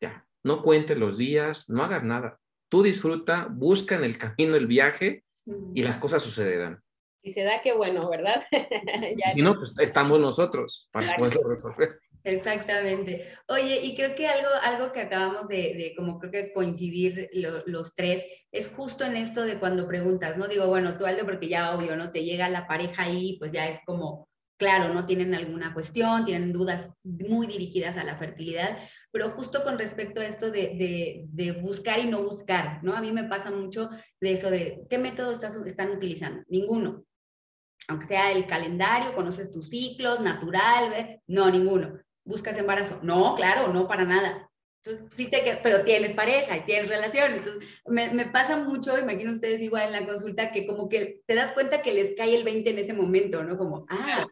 Ya, 0.00 0.26
no 0.42 0.62
cuentes 0.62 0.96
los 0.98 1.18
días, 1.18 1.68
no 1.68 1.82
hagas 1.82 2.04
nada 2.04 2.38
tú 2.68 2.82
disfruta, 2.82 3.48
busca 3.50 3.96
en 3.96 4.04
el 4.04 4.18
camino 4.18 4.54
el 4.54 4.66
viaje 4.66 5.24
y 5.74 5.82
las 5.82 5.96
cosas 5.96 6.22
sucederán. 6.22 6.82
Y 7.22 7.30
se 7.30 7.42
da 7.42 7.62
que 7.62 7.72
bueno, 7.72 8.08
¿verdad? 8.08 8.44
si 9.34 9.42
no, 9.42 9.56
pues 9.56 9.74
estamos 9.78 10.20
nosotros 10.20 10.88
para 10.92 11.16
poderlo 11.16 11.48
resolver. 11.48 12.00
Exactamente. 12.24 13.32
Oye, 13.48 13.80
y 13.82 13.94
creo 13.96 14.14
que 14.14 14.26
algo, 14.26 14.48
algo 14.62 14.92
que 14.92 15.00
acabamos 15.00 15.48
de, 15.48 15.94
como 15.96 16.18
creo 16.18 16.30
que 16.30 16.52
coincidir 16.52 17.30
los 17.32 17.94
tres, 17.94 18.24
es 18.52 18.68
justo 18.68 19.04
en 19.04 19.16
esto 19.16 19.42
de 19.42 19.58
cuando 19.58 19.88
preguntas, 19.88 20.36
¿no? 20.36 20.46
Digo, 20.46 20.66
bueno, 20.66 20.96
tú 20.96 21.06
Aldo, 21.06 21.24
porque 21.24 21.48
ya 21.48 21.74
obvio, 21.74 21.96
¿no? 21.96 22.12
Te 22.12 22.24
llega 22.24 22.48
la 22.48 22.66
pareja 22.66 23.04
ahí, 23.04 23.36
pues 23.38 23.52
ya 23.52 23.68
es 23.68 23.80
como, 23.86 24.28
claro, 24.58 24.92
no 24.92 25.06
tienen 25.06 25.34
alguna 25.34 25.72
cuestión, 25.72 26.24
tienen 26.24 26.52
dudas 26.52 26.88
muy 27.04 27.46
dirigidas 27.46 27.96
a 27.96 28.04
la 28.04 28.18
fertilidad, 28.18 28.76
pero 29.10 29.30
justo 29.30 29.62
con 29.62 29.78
respecto 29.78 30.20
a 30.20 30.26
esto 30.26 30.50
de, 30.50 31.24
de, 31.30 31.52
buscar 31.52 32.00
y 32.00 32.06
no 32.06 32.22
buscar, 32.22 32.82
¿no? 32.82 32.94
A 32.94 33.00
mí 33.00 33.12
me 33.12 33.24
pasa 33.24 33.50
mucho 33.50 33.88
de 34.20 34.32
eso 34.32 34.50
de, 34.50 34.84
¿qué 34.90 34.98
método 34.98 35.32
estás, 35.32 35.56
están 35.56 35.90
utilizando? 35.90 36.42
Ninguno. 36.48 37.04
Aunque 37.86 38.06
sea 38.06 38.32
el 38.32 38.46
calendario, 38.46 39.14
conoces 39.14 39.50
tus 39.50 39.70
ciclos, 39.70 40.20
natural, 40.20 41.22
no, 41.26 41.50
ninguno. 41.50 41.98
¿Buscas 42.24 42.58
embarazo? 42.58 43.00
No, 43.02 43.34
claro, 43.36 43.72
no 43.72 43.88
para 43.88 44.04
nada. 44.04 44.50
Entonces, 44.88 45.16
sí 45.16 45.26
te 45.26 45.58
pero 45.62 45.84
tienes 45.84 46.14
pareja 46.14 46.56
y 46.56 46.60
tienes 46.62 46.88
relación. 46.88 47.32
Entonces, 47.34 47.62
me, 47.86 48.12
me, 48.12 48.26
pasa 48.26 48.56
mucho, 48.56 48.98
imagino 48.98 49.32
ustedes 49.32 49.60
igual 49.60 49.86
en 49.86 49.92
la 49.92 50.06
consulta, 50.06 50.50
que 50.50 50.66
como 50.66 50.88
que 50.88 51.20
te 51.26 51.34
das 51.34 51.52
cuenta 51.52 51.82
que 51.82 51.92
les 51.92 52.12
cae 52.16 52.34
el 52.34 52.44
20 52.44 52.70
en 52.70 52.78
ese 52.78 52.94
momento, 52.94 53.44
¿no? 53.44 53.58
Como, 53.58 53.86
ah, 53.90 54.26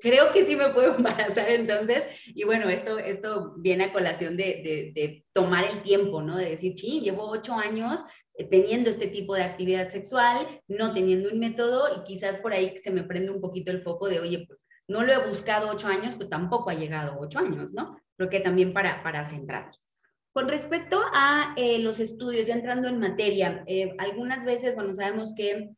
creo 0.00 0.32
que 0.32 0.44
sí 0.44 0.56
me 0.56 0.70
puedo 0.70 0.96
embarazar 0.96 1.48
entonces. 1.48 2.04
Y 2.26 2.44
bueno, 2.44 2.68
esto, 2.68 2.98
esto 2.98 3.54
viene 3.56 3.84
a 3.84 3.92
colación 3.92 4.36
de, 4.36 4.92
de, 4.94 5.24
tomar 5.32 5.64
el 5.64 5.82
tiempo, 5.82 6.20
¿no? 6.22 6.36
De 6.36 6.50
decir, 6.50 6.78
sí, 6.78 7.00
llevo 7.00 7.28
ocho 7.30 7.54
años 7.54 8.04
eh, 8.34 8.44
teniendo 8.44 8.90
este 8.90 9.08
tipo 9.08 9.34
de 9.34 9.44
actividad 9.44 9.88
sexual, 9.88 10.60
no 10.68 10.92
teniendo 10.92 11.30
un 11.30 11.38
método 11.38 11.88
y 11.96 12.04
quizás 12.04 12.36
por 12.36 12.52
ahí 12.52 12.76
se 12.76 12.90
me 12.90 13.04
prende 13.04 13.30
un 13.30 13.40
poquito 13.40 13.72
el 13.72 13.82
foco 13.82 14.08
de, 14.08 14.20
oye, 14.20 14.44
pues, 14.46 14.58
no 14.88 15.02
lo 15.02 15.12
he 15.12 15.26
buscado 15.26 15.70
ocho 15.70 15.88
años, 15.88 16.16
pero 16.16 16.28
tampoco 16.28 16.68
ha 16.68 16.74
llegado 16.74 17.16
ocho 17.18 17.38
años, 17.38 17.70
¿no? 17.72 17.98
Creo 18.16 18.28
que 18.28 18.40
también 18.40 18.72
para, 18.72 19.02
para 19.02 19.24
centrarnos. 19.24 19.81
Con 20.32 20.48
respecto 20.48 21.00
a 21.12 21.54
eh, 21.56 21.78
los 21.78 22.00
estudios, 22.00 22.46
ya 22.46 22.54
entrando 22.54 22.88
en 22.88 22.98
materia, 22.98 23.64
eh, 23.66 23.94
algunas 23.98 24.44
veces, 24.46 24.74
bueno, 24.74 24.94
sabemos 24.94 25.34
que 25.36 25.70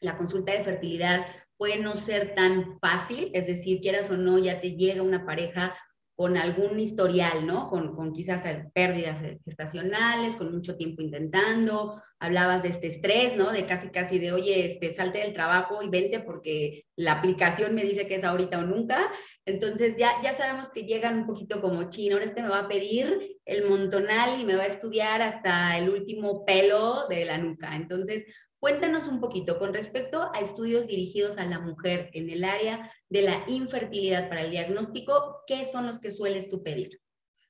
la 0.00 0.16
consulta 0.16 0.52
de 0.52 0.64
fertilidad 0.64 1.26
puede 1.58 1.78
no 1.78 1.94
ser 1.94 2.34
tan 2.34 2.78
fácil, 2.80 3.30
es 3.34 3.46
decir, 3.46 3.80
quieras 3.80 4.08
o 4.08 4.16
no, 4.16 4.38
ya 4.38 4.60
te 4.60 4.76
llega 4.76 5.02
una 5.02 5.26
pareja 5.26 5.76
con 6.18 6.36
algún 6.36 6.80
historial, 6.80 7.46
¿no? 7.46 7.68
Con, 7.68 7.94
con 7.94 8.12
quizás 8.12 8.42
pérdidas 8.74 9.22
gestacionales, 9.44 10.34
con 10.34 10.52
mucho 10.52 10.76
tiempo 10.76 11.00
intentando, 11.00 12.02
hablabas 12.18 12.64
de 12.64 12.70
este 12.70 12.88
estrés, 12.88 13.36
¿no? 13.36 13.52
De 13.52 13.66
casi, 13.66 13.90
casi 13.90 14.18
de, 14.18 14.32
oye, 14.32 14.66
este, 14.66 14.92
salte 14.92 15.18
del 15.20 15.32
trabajo 15.32 15.80
y 15.80 15.88
vente 15.88 16.18
porque 16.18 16.86
la 16.96 17.12
aplicación 17.12 17.72
me 17.76 17.84
dice 17.84 18.08
que 18.08 18.16
es 18.16 18.24
ahorita 18.24 18.58
o 18.58 18.62
nunca. 18.62 19.12
Entonces 19.44 19.96
ya, 19.96 20.10
ya 20.24 20.32
sabemos 20.32 20.70
que 20.70 20.86
llegan 20.86 21.18
un 21.18 21.26
poquito 21.28 21.60
como 21.60 21.88
chino, 21.88 22.16
ahora 22.16 22.24
este 22.24 22.42
me 22.42 22.48
va 22.48 22.62
a 22.62 22.68
pedir 22.68 23.38
el 23.44 23.68
montonal 23.68 24.40
y 24.40 24.44
me 24.44 24.56
va 24.56 24.64
a 24.64 24.66
estudiar 24.66 25.22
hasta 25.22 25.78
el 25.78 25.88
último 25.88 26.44
pelo 26.44 27.06
de 27.08 27.26
la 27.26 27.38
nuca. 27.38 27.76
Entonces, 27.76 28.24
Cuéntanos 28.60 29.06
un 29.06 29.20
poquito 29.20 29.58
con 29.58 29.72
respecto 29.72 30.32
a 30.34 30.40
estudios 30.40 30.86
dirigidos 30.86 31.38
a 31.38 31.46
la 31.46 31.60
mujer 31.60 32.10
en 32.12 32.28
el 32.28 32.42
área 32.42 32.92
de 33.08 33.22
la 33.22 33.44
infertilidad 33.46 34.28
para 34.28 34.42
el 34.42 34.50
diagnóstico, 34.50 35.42
¿qué 35.46 35.64
son 35.64 35.86
los 35.86 36.00
que 36.00 36.10
sueles 36.10 36.50
tú 36.50 36.62
pedir? 36.62 37.00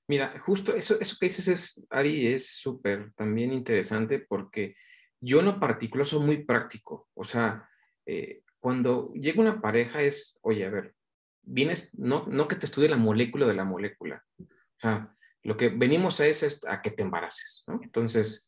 Mira, 0.06 0.38
justo 0.38 0.74
eso, 0.74 0.98
eso 1.00 1.16
que 1.18 1.26
dices 1.26 1.48
es, 1.48 1.86
Ari, 1.90 2.28
es 2.28 2.56
súper 2.56 3.12
también 3.14 3.52
interesante 3.52 4.18
porque 4.18 4.74
yo 5.20 5.40
en 5.40 5.46
lo 5.46 5.60
particular 5.60 6.06
soy 6.06 6.20
muy 6.20 6.44
práctico. 6.44 7.08
O 7.14 7.24
sea, 7.24 7.68
eh, 8.06 8.42
cuando 8.58 9.12
llega 9.14 9.40
una 9.40 9.60
pareja 9.60 10.02
es, 10.02 10.38
oye, 10.42 10.64
a 10.66 10.70
ver, 10.70 10.94
vienes, 11.42 11.90
no, 11.94 12.26
no 12.26 12.48
que 12.48 12.56
te 12.56 12.66
estudie 12.66 12.88
la 12.88 12.96
molécula 12.96 13.46
de 13.46 13.54
la 13.54 13.64
molécula. 13.64 14.24
O 14.38 14.80
sea, 14.80 15.14
lo 15.42 15.56
que 15.56 15.70
venimos 15.70 16.20
a 16.20 16.26
es, 16.26 16.60
a 16.66 16.82
que 16.82 16.90
te 16.90 17.02
embaraces, 17.02 17.64
¿no? 17.66 17.80
Entonces, 17.82 18.47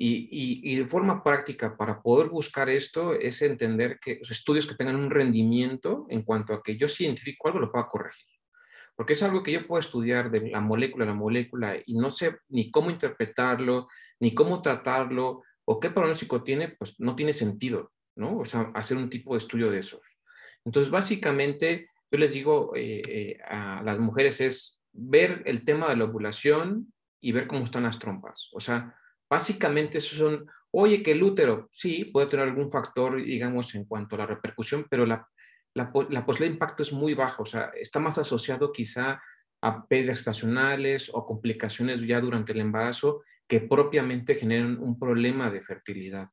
y, 0.00 0.76
de 0.76 0.86
forma 0.86 1.24
práctica, 1.24 1.76
para 1.76 2.00
poder 2.00 2.28
buscar 2.28 2.68
esto, 2.68 3.14
es 3.14 3.42
entender 3.42 3.98
que 4.00 4.16
los 4.20 4.30
estudios 4.30 4.66
que 4.66 4.76
tengan 4.76 4.94
un 4.94 5.10
rendimiento 5.10 6.06
en 6.08 6.22
cuanto 6.22 6.54
a 6.54 6.62
que 6.62 6.76
yo 6.76 6.86
si 6.86 7.04
identifico 7.04 7.48
algo, 7.48 7.58
lo 7.58 7.72
pueda 7.72 7.88
corregir. 7.88 8.26
Porque 8.94 9.14
es 9.14 9.22
algo 9.24 9.42
que 9.42 9.52
yo 9.52 9.66
puedo 9.66 9.80
estudiar 9.80 10.30
de 10.30 10.50
la 10.50 10.60
molécula 10.60 11.04
a 11.04 11.08
la 11.08 11.14
molécula 11.14 11.76
y 11.84 11.94
no 11.94 12.12
sé 12.12 12.36
ni 12.48 12.70
cómo 12.70 12.90
interpretarlo, 12.90 13.88
ni 14.20 14.34
cómo 14.34 14.62
tratarlo, 14.62 15.42
o 15.64 15.80
qué 15.80 15.90
pronóstico 15.90 16.42
tiene, 16.44 16.68
pues 16.68 16.98
no 16.98 17.16
tiene 17.16 17.32
sentido, 17.32 17.92
¿no? 18.16 18.38
O 18.38 18.44
sea, 18.44 18.70
hacer 18.74 18.96
un 18.96 19.10
tipo 19.10 19.34
de 19.34 19.38
estudio 19.38 19.70
de 19.70 19.80
esos. 19.80 20.18
Entonces, 20.64 20.90
básicamente, 20.90 21.90
yo 22.10 22.18
les 22.18 22.32
digo 22.32 22.72
eh, 22.74 23.02
eh, 23.06 23.38
a 23.46 23.82
las 23.82 23.98
mujeres 23.98 24.40
es 24.40 24.80
ver 24.92 25.42
el 25.44 25.64
tema 25.64 25.88
de 25.88 25.96
la 25.96 26.04
ovulación 26.04 26.92
y 27.20 27.32
ver 27.32 27.48
cómo 27.48 27.64
están 27.64 27.82
las 27.82 27.98
trompas. 27.98 28.48
O 28.52 28.60
sea, 28.60 28.96
Básicamente, 29.30 29.98
eso 29.98 30.16
son, 30.16 30.46
oye, 30.70 31.02
que 31.02 31.12
el 31.12 31.22
útero, 31.22 31.68
sí, 31.70 32.06
puede 32.06 32.28
tener 32.28 32.48
algún 32.48 32.70
factor, 32.70 33.22
digamos, 33.22 33.74
en 33.74 33.84
cuanto 33.84 34.16
a 34.16 34.20
la 34.20 34.26
repercusión, 34.26 34.86
pero 34.88 35.06
la, 35.06 35.26
la, 35.74 35.92
la 36.10 36.26
posibilidad 36.26 36.50
de 36.50 36.54
impacto 36.54 36.82
es 36.82 36.92
muy 36.92 37.14
baja, 37.14 37.42
o 37.42 37.46
sea, 37.46 37.70
está 37.74 38.00
más 38.00 38.18
asociado 38.18 38.72
quizá 38.72 39.20
a 39.60 39.86
pérdidas 39.86 40.18
estacionales 40.18 41.10
o 41.12 41.26
complicaciones 41.26 42.00
ya 42.02 42.20
durante 42.20 42.52
el 42.52 42.60
embarazo 42.60 43.22
que 43.46 43.60
propiamente 43.60 44.34
generan 44.34 44.78
un 44.78 44.98
problema 44.98 45.50
de 45.50 45.62
fertilidad. 45.62 46.28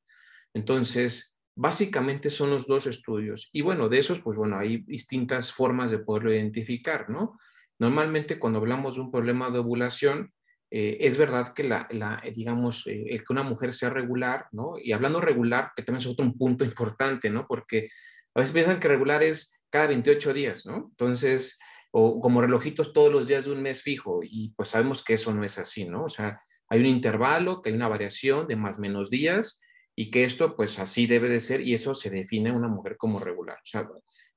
Entonces, 0.53 1.37
básicamente 1.55 2.29
son 2.29 2.49
los 2.49 2.67
dos 2.67 2.85
estudios. 2.87 3.49
Y 3.53 3.61
bueno, 3.61 3.89
de 3.89 3.99
esos, 3.99 4.19
pues 4.19 4.37
bueno, 4.37 4.57
hay 4.57 4.83
distintas 4.85 5.51
formas 5.51 5.89
de 5.89 5.99
poderlo 5.99 6.33
identificar, 6.33 7.09
¿no? 7.09 7.39
Normalmente 7.79 8.37
cuando 8.37 8.59
hablamos 8.59 8.95
de 8.95 9.01
un 9.01 9.11
problema 9.11 9.49
de 9.49 9.59
ovulación, 9.59 10.33
eh, 10.72 10.98
es 11.01 11.17
verdad 11.17 11.53
que 11.53 11.63
la, 11.63 11.88
eh, 12.24 12.31
digamos, 12.31 12.88
eh, 12.88 13.05
que 13.17 13.34
una 13.34 13.43
mujer 13.43 13.74
sea 13.74 13.89
regular, 13.89 14.48
¿no? 14.51 14.74
Y 14.81 14.91
hablando 14.91 15.22
regular, 15.22 15.72
que 15.75 15.84
también 15.84 16.01
es 16.01 16.07
otro 16.07 16.31
punto 16.38 16.63
importante, 16.65 17.29
¿no? 17.29 17.48
Porque 17.48 17.89
a 18.34 18.39
veces 18.39 18.53
piensan 18.53 18.79
que 18.79 18.88
regular 18.88 19.24
es 19.24 19.57
cada 19.69 19.88
28 19.88 20.34
días, 20.34 20.65
¿no? 20.65 20.88
Entonces, 20.89 21.60
o 21.91 22.19
como 22.19 22.41
relojitos 22.41 22.93
todos 22.93 23.12
los 23.12 23.27
días 23.27 23.45
de 23.45 23.51
un 23.51 23.62
mes 23.62 23.81
fijo, 23.81 24.19
y 24.24 24.50
pues 24.55 24.69
sabemos 24.69 25.03
que 25.03 25.13
eso 25.13 25.34
no 25.34 25.43
es 25.43 25.57
así, 25.57 25.86
¿no? 25.86 26.05
O 26.05 26.10
sea, 26.10 26.41
hay 26.67 26.79
un 26.79 26.88
intervalo, 26.88 27.62
que 27.62 27.69
hay 27.69 27.75
una 27.75 27.88
variación 27.88 28.48
de 28.48 28.55
más 28.55 28.77
o 28.77 28.81
menos 28.81 29.10
días, 29.10 29.62
y 29.95 30.12
que 30.12 30.25
esto 30.25 30.57
pues 30.57 30.77
así 30.79 31.07
debe 31.07 31.29
de 31.29 31.39
ser, 31.39 31.62
y 31.62 31.74
eso 31.74 31.93
se 31.93 32.10
define 32.10 32.50
a 32.50 32.53
una 32.53 32.67
mujer 32.67 32.98
como 32.98 33.19
regular. 33.19 33.57
O 33.57 33.65
sea, 33.65 33.88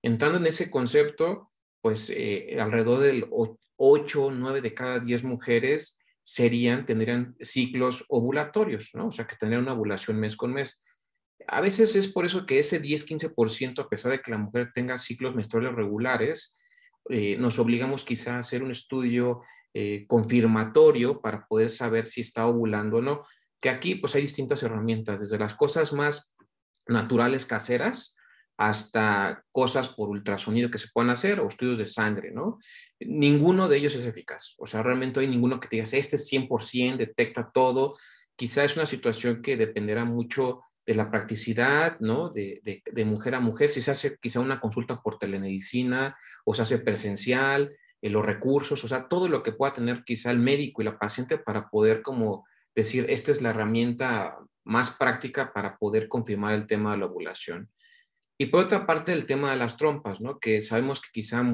entrando 0.02 0.38
en 0.38 0.46
ese 0.46 0.70
concepto, 0.70 1.50
pues 1.80 2.10
alrededor 2.10 3.00
del 3.00 3.26
8, 3.76 4.30
9 4.30 4.60
de 4.60 4.74
cada 4.74 5.00
10 5.00 5.24
mujeres 5.24 5.98
serían, 6.28 6.84
tendrían 6.84 7.34
ciclos 7.40 8.04
ovulatorios, 8.10 8.90
¿no? 8.92 9.06
O 9.06 9.10
sea, 9.10 9.26
que 9.26 9.36
tendrían 9.36 9.62
una 9.62 9.72
ovulación 9.72 10.20
mes 10.20 10.36
con 10.36 10.52
mes. 10.52 10.84
A 11.46 11.62
veces 11.62 11.96
es 11.96 12.08
por 12.08 12.26
eso 12.26 12.44
que 12.44 12.58
ese 12.58 12.82
10-15%, 12.82 13.82
a 13.82 13.88
pesar 13.88 14.12
de 14.12 14.20
que 14.20 14.30
la 14.30 14.36
mujer 14.36 14.70
tenga 14.74 14.98
ciclos 14.98 15.34
menstruales 15.34 15.74
regulares, 15.74 16.58
eh, 17.08 17.38
nos 17.38 17.58
obligamos 17.58 18.04
quizá 18.04 18.36
a 18.36 18.40
hacer 18.40 18.62
un 18.62 18.72
estudio 18.72 19.40
eh, 19.72 20.04
confirmatorio 20.06 21.22
para 21.22 21.46
poder 21.46 21.70
saber 21.70 22.06
si 22.06 22.20
está 22.20 22.46
ovulando 22.46 22.98
o 22.98 23.02
no. 23.02 23.24
Que 23.58 23.70
aquí 23.70 23.94
pues 23.94 24.14
hay 24.14 24.20
distintas 24.20 24.62
herramientas, 24.62 25.20
desde 25.20 25.38
las 25.38 25.54
cosas 25.54 25.94
más 25.94 26.34
naturales 26.86 27.46
caseras 27.46 28.17
hasta 28.58 29.44
cosas 29.52 29.88
por 29.88 30.08
ultrasonido 30.08 30.68
que 30.68 30.78
se 30.78 30.88
puedan 30.92 31.10
hacer 31.10 31.38
o 31.38 31.46
estudios 31.46 31.78
de 31.78 31.86
sangre, 31.86 32.32
¿no? 32.32 32.58
Ninguno 32.98 33.68
de 33.68 33.76
ellos 33.76 33.94
es 33.94 34.04
eficaz. 34.04 34.56
O 34.58 34.66
sea, 34.66 34.82
realmente 34.82 35.20
hay 35.20 35.28
ninguno 35.28 35.60
que 35.60 35.68
te 35.68 35.76
diga, 35.76 35.84
este 35.84 36.16
es 36.16 36.30
100%, 36.30 36.96
detecta 36.96 37.50
todo. 37.54 37.96
Quizá 38.34 38.64
es 38.64 38.76
una 38.76 38.84
situación 38.84 39.42
que 39.42 39.56
dependerá 39.56 40.04
mucho 40.04 40.58
de 40.84 40.94
la 40.94 41.08
practicidad, 41.08 42.00
¿no? 42.00 42.30
De, 42.30 42.60
de, 42.64 43.04
mujer 43.04 43.36
a 43.36 43.40
mujer, 43.40 43.70
si 43.70 43.80
se 43.80 43.92
hace 43.92 44.16
quizá 44.20 44.40
una 44.40 44.58
consulta 44.58 45.00
por 45.02 45.18
telemedicina 45.20 46.16
o 46.44 46.52
se 46.52 46.62
hace 46.62 46.78
presencial, 46.78 47.76
eh, 48.02 48.10
los 48.10 48.26
recursos, 48.26 48.82
o 48.82 48.88
sea, 48.88 49.06
todo 49.06 49.28
lo 49.28 49.44
que 49.44 49.52
pueda 49.52 49.74
tener 49.74 50.02
quizá 50.02 50.32
el 50.32 50.40
médico 50.40 50.82
y 50.82 50.84
la 50.84 50.98
paciente 50.98 51.38
para 51.38 51.68
poder 51.68 52.02
como 52.02 52.44
decir, 52.74 53.06
esta 53.08 53.30
es 53.30 53.40
la 53.40 53.50
herramienta 53.50 54.36
más 54.64 54.90
práctica 54.90 55.52
para 55.52 55.76
poder 55.76 56.08
confirmar 56.08 56.54
el 56.54 56.66
tema 56.66 56.92
de 56.92 56.98
la 56.98 57.06
ovulación. 57.06 57.70
Y 58.38 58.46
por 58.46 58.64
otra 58.64 58.86
parte, 58.86 59.12
el 59.12 59.26
tema 59.26 59.50
de 59.50 59.56
las 59.56 59.76
trompas, 59.76 60.20
¿no? 60.20 60.38
que 60.38 60.62
sabemos 60.62 61.00
que 61.00 61.08
quizá 61.12 61.44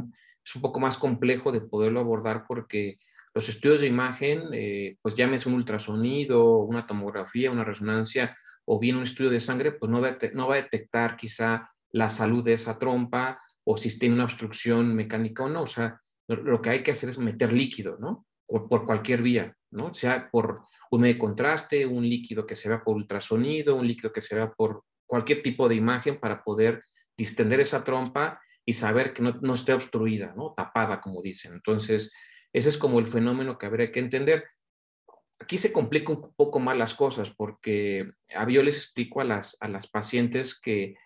es 0.45 0.55
un 0.55 0.62
poco 0.62 0.81
más 0.81 0.99
complejo 0.99 1.50
de 1.50 1.62
poderlo 1.62 2.00
abordar 2.00 2.45
porque 2.47 2.99
los 3.35 3.49
estudios 3.49 3.81
de 3.81 3.87
imagen, 3.87 4.43
eh, 4.53 4.97
pues 5.00 5.14
llámese 5.14 5.49
un 5.49 5.57
ultrasonido, 5.57 6.59
una 6.59 6.87
tomografía, 6.87 7.50
una 7.50 7.64
resonancia 7.64 8.37
o 8.67 8.79
bien 8.79 8.97
un 8.97 9.03
estudio 9.03 9.31
de 9.31 9.41
sangre, 9.41 9.73
pues 9.73 9.91
no 9.91 10.00
va, 10.00 10.09
a, 10.09 10.17
no 10.35 10.47
va 10.47 10.55
a 10.55 10.62
detectar 10.62 11.17
quizá 11.17 11.71
la 11.91 12.11
salud 12.11 12.45
de 12.45 12.53
esa 12.53 12.79
trompa 12.79 13.41
o 13.64 13.76
si 13.76 13.99
tiene 13.99 14.14
una 14.14 14.25
obstrucción 14.25 14.95
mecánica 14.95 15.45
o 15.45 15.49
no. 15.49 15.62
O 15.62 15.67
sea, 15.67 16.00
lo, 16.29 16.61
que 16.61 16.71
hay 16.71 16.83
que 16.83 16.93
hacer 16.93 17.09
es 17.09 17.19
meter 17.19 17.53
líquido, 17.53 17.97
¿no? 17.99 18.26
Por, 18.47 18.69
por, 18.69 18.85
cualquier 18.85 19.23
vía, 19.23 19.57
¿no? 19.71 19.95
Sea 19.95 20.29
por 20.31 20.62
un 20.91 21.00
medio 21.00 21.14
de 21.14 21.19
contraste, 21.21 21.87
un 21.87 22.09
líquido 22.09 22.47
que 22.47 22.57
se 22.57 22.69
vea 22.69 22.85
por 22.85 22.95
ultrasonido, 22.97 23.75
un 23.75 23.87
líquido 23.87 24.12
que 24.12 24.21
se 24.21 24.35
vea 24.35 24.53
por 24.53 24.85
cualquier 25.14 25.42
tipo 25.42 25.68
de 25.68 25.76
imagen 25.76 26.18
para 26.18 26.42
poder 26.42 26.83
distender 27.16 27.61
esa 27.61 27.85
trompa 27.85 28.40
y 28.66 28.73
saber 28.73 29.12
que 29.12 29.23
no, 29.23 29.38
no 29.42 29.54
esté 29.54 29.73
obstruida, 29.73 30.35
¿no? 30.37 30.54
Tapada, 30.56 31.00
como 31.00 31.23
dicen. 31.23 31.52
Entonces, 31.52 32.12
ese 32.52 32.68
es 32.68 32.76
como 32.76 32.99
el 32.99 33.06
fenómeno 33.06 33.56
que 33.56 33.66
habría 33.66 33.92
que 33.92 34.00
entender. 34.00 34.42
Aquí 35.38 35.56
se 35.56 35.73
complica 35.73 36.11
un 36.11 36.35
poco 36.35 36.59
más 36.59 36.76
las 36.76 36.94
cosas 36.94 37.30
porque 37.30 38.11
a 38.35 38.44
yo 38.50 38.64
les 38.64 38.75
explico 38.75 39.21
a 39.21 39.25
las, 39.25 39.56
a 39.61 39.68
las 39.68 39.87
pacientes 39.87 40.61
que 40.61 40.97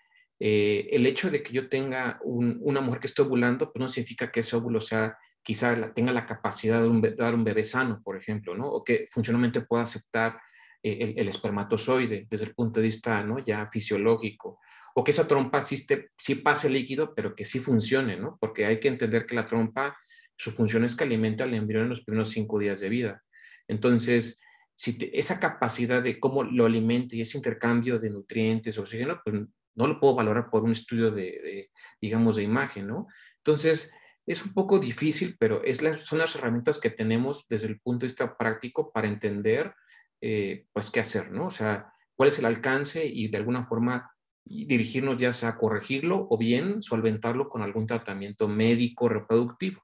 eh, 0.40 0.88
el 0.90 1.04
hecho 1.04 1.30
de 1.30 1.42
que 1.42 1.52
yo 1.52 1.68
tenga 1.68 2.18
una 2.24 2.80
mujer 2.80 3.00
que 3.00 3.08
esté 3.08 3.20
ovulando, 3.20 3.70
pues 3.70 3.78
no 3.78 3.88
significa 3.88 4.32
que 4.32 4.40
ese 4.40 4.56
óvulo 4.56 4.80
sea, 4.80 5.18
quizá 5.42 5.92
tenga 5.92 6.12
la 6.12 6.24
capacidad 6.24 6.80
de, 6.82 7.14
dar 7.14 7.34
un 7.34 7.44
bebé 7.44 7.62
sano, 7.62 8.00
por 8.02 8.16
ejemplo, 8.16 8.54
¿no? 8.54 8.68
O 8.68 8.82
que 8.82 9.06
funcionalmente 9.10 9.60
pueda 9.60 9.82
aceptar 9.82 10.40
eh, 10.82 11.14
el, 11.16 11.28
espermatozoide 11.28 12.26
desde 12.30 12.46
el 12.46 12.54
punto 12.54 12.80
de 12.80 12.86
vista 12.86 13.22
¿no? 13.22 13.38
ya 13.38 13.68
fisiológico, 13.70 14.60
o 14.94 15.04
que 15.04 15.10
esa 15.10 15.26
trompa 15.26 15.64
sí, 15.64 15.84
sí 16.16 16.34
pase 16.36 16.70
líquido, 16.70 17.14
pero 17.14 17.34
que 17.34 17.44
sí 17.44 17.60
funcione, 17.60 18.16
¿no? 18.16 18.36
Porque 18.40 18.66
hay 18.66 18.80
que 18.80 18.88
entender 18.88 19.26
que 19.26 19.34
la 19.34 19.46
trompa, 19.46 19.96
su 20.36 20.50
función 20.50 20.84
es 20.84 20.96
que 20.96 21.04
alimenta 21.04 21.44
al 21.44 21.54
embrión 21.54 21.84
en 21.84 21.90
los 21.90 22.04
primeros 22.04 22.30
cinco 22.30 22.58
días 22.58 22.80
de 22.80 22.88
vida. 22.88 23.22
Entonces, 23.68 24.40
si 24.74 24.96
esa 25.12 25.40
capacidad 25.40 26.02
de 26.02 26.18
cómo 26.18 26.42
lo 26.42 26.66
alimenta 26.66 27.16
y 27.16 27.20
ese 27.20 27.36
intercambio 27.36 27.98
de 27.98 28.10
nutrientes, 28.10 28.78
oxígeno, 28.78 29.20
pues 29.24 29.36
no 29.74 29.86
lo 29.86 30.00
puedo 30.00 30.16
valorar 30.16 30.50
por 30.50 30.64
un 30.64 30.72
estudio 30.72 31.10
de, 31.10 31.70
digamos, 32.00 32.36
de 32.36 32.42
imagen, 32.42 32.86
¿no? 32.86 33.06
Entonces, 33.38 33.94
es 34.26 34.44
un 34.44 34.52
poco 34.52 34.78
difícil, 34.78 35.36
pero 35.38 35.64
es 35.64 35.78
son 36.04 36.18
las 36.18 36.34
herramientas 36.34 36.78
que 36.78 36.90
tenemos 36.90 37.46
desde 37.48 37.68
el 37.68 37.80
punto 37.80 38.00
de 38.00 38.08
vista 38.08 38.36
práctico 38.36 38.92
para 38.92 39.08
entender, 39.08 39.74
eh, 40.20 40.66
pues, 40.72 40.90
qué 40.90 41.00
hacer, 41.00 41.30
¿no? 41.30 41.46
O 41.46 41.50
sea, 41.50 41.92
cuál 42.14 42.28
es 42.28 42.38
el 42.38 42.44
alcance 42.44 43.06
y 43.06 43.28
de 43.28 43.38
alguna 43.38 43.62
forma 43.62 44.12
dirigirnos 44.44 45.18
ya 45.18 45.32
sea 45.32 45.50
a 45.50 45.58
corregirlo 45.58 46.26
o 46.30 46.38
bien 46.38 46.82
solventarlo 46.82 47.48
con 47.48 47.62
algún 47.62 47.86
tratamiento 47.86 48.48
médico 48.48 49.08
reproductivo. 49.08 49.82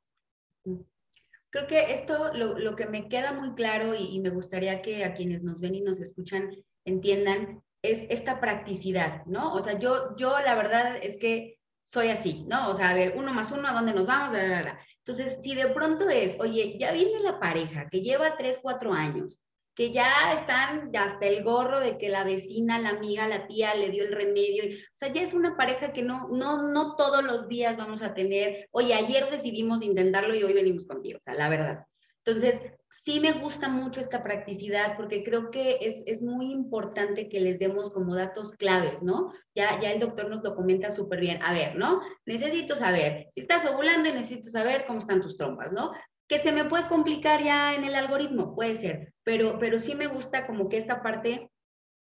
Mm. 0.64 0.80
Creo 1.50 1.66
que 1.68 1.92
esto 1.92 2.32
lo, 2.34 2.74
que 2.74 2.86
me 2.86 3.08
queda 3.08 3.32
muy 3.32 3.54
claro 3.54 3.94
y, 3.94 4.18
me 4.18 4.30
gustaría 4.30 4.82
que 4.82 5.04
a 5.04 5.14
quienes 5.14 5.44
nos 5.44 5.60
ven 5.60 5.76
y 5.76 5.82
nos 5.82 6.00
escuchan 6.00 6.50
entiendan 6.84 7.62
es 7.80 8.08
esta 8.10 8.40
practicidad, 8.40 9.24
¿no? 9.26 9.52
O 9.52 9.62
sea, 9.62 9.78
yo, 9.78 10.16
yo 10.16 10.36
la 10.40 10.56
verdad 10.56 10.96
es 11.00 11.16
que 11.16 11.60
soy 11.84 12.08
así, 12.08 12.44
¿no? 12.48 12.70
O 12.70 12.74
sea, 12.74 12.90
a 12.90 12.94
ver, 12.94 13.14
uno 13.16 13.32
más 13.32 13.52
uno, 13.52 13.68
¿a 13.68 13.72
dónde 13.72 13.92
nos 13.92 14.04
vamos? 14.04 14.36
Entonces, 14.98 15.38
si 15.42 15.54
de 15.54 15.68
pronto 15.68 16.08
es, 16.08 16.36
oye, 16.40 16.76
ya 16.76 16.92
viene 16.92 17.20
la 17.20 17.38
pareja 17.38 17.88
que 17.88 18.00
lleva 18.00 18.36
tres, 18.36 18.58
cuatro 18.60 18.92
años, 18.92 19.40
que 19.74 19.92
ya 19.92 20.32
están 20.34 20.90
hasta 20.96 21.26
el 21.26 21.42
gorro 21.42 21.80
de 21.80 21.98
que 21.98 22.08
la 22.08 22.24
vecina, 22.24 22.78
la 22.78 22.90
amiga, 22.90 23.26
la 23.26 23.46
tía 23.46 23.74
le 23.74 23.90
dio 23.90 24.04
el 24.04 24.12
remedio. 24.12 24.64
o 24.64 24.96
sea, 24.96 25.12
ya 25.12 25.22
es 25.22 25.34
una 25.34 25.56
pareja 25.56 25.92
que 25.92 26.02
no, 26.02 26.28
no, 26.28 26.70
no 26.70 26.96
todos 26.96 27.24
los 27.24 27.48
días 27.48 27.76
vamos 27.76 28.02
a 28.02 28.14
tener, 28.14 28.68
oye, 28.70 28.94
ayer 28.94 29.28
decidimos 29.30 29.82
intentarlo 29.82 30.34
y 30.34 30.42
hoy 30.42 30.52
venimos 30.52 30.86
contigo, 30.86 31.18
o 31.20 31.24
sea, 31.24 31.34
la 31.34 31.48
verdad. 31.48 31.84
Entonces, 32.24 32.60
sí 32.88 33.18
me 33.18 33.32
gusta 33.32 33.68
mucho 33.68 34.00
esta 34.00 34.22
practicidad 34.22 34.96
porque 34.96 35.24
creo 35.24 35.50
que 35.50 35.78
es, 35.80 36.04
es 36.06 36.22
muy 36.22 36.52
importante 36.52 37.28
que 37.28 37.40
les 37.40 37.58
demos 37.58 37.90
como 37.90 38.14
datos 38.14 38.52
claves, 38.52 39.02
¿no? 39.02 39.32
Ya, 39.54 39.80
ya 39.80 39.90
el 39.90 40.00
doctor 40.00 40.30
nos 40.30 40.42
lo 40.42 40.54
comenta 40.54 40.90
súper 40.90 41.20
bien. 41.20 41.38
A 41.42 41.52
ver, 41.52 41.76
¿no? 41.76 42.00
Necesito 42.24 42.76
saber, 42.76 43.26
si 43.30 43.40
estás 43.40 43.66
ovulando, 43.66 44.12
necesito 44.12 44.48
saber 44.48 44.84
cómo 44.86 45.00
están 45.00 45.20
tus 45.20 45.36
trompas, 45.36 45.72
¿no? 45.72 45.92
Que 46.28 46.38
se 46.38 46.52
me 46.52 46.64
puede 46.64 46.88
complicar 46.88 47.42
ya 47.42 47.74
en 47.74 47.84
el 47.84 47.94
algoritmo, 47.94 48.54
puede 48.54 48.76
ser, 48.76 49.14
pero, 49.22 49.58
pero 49.58 49.78
sí 49.78 49.94
me 49.94 50.06
gusta 50.06 50.46
como 50.46 50.68
que 50.68 50.78
esta 50.78 51.02
parte 51.02 51.50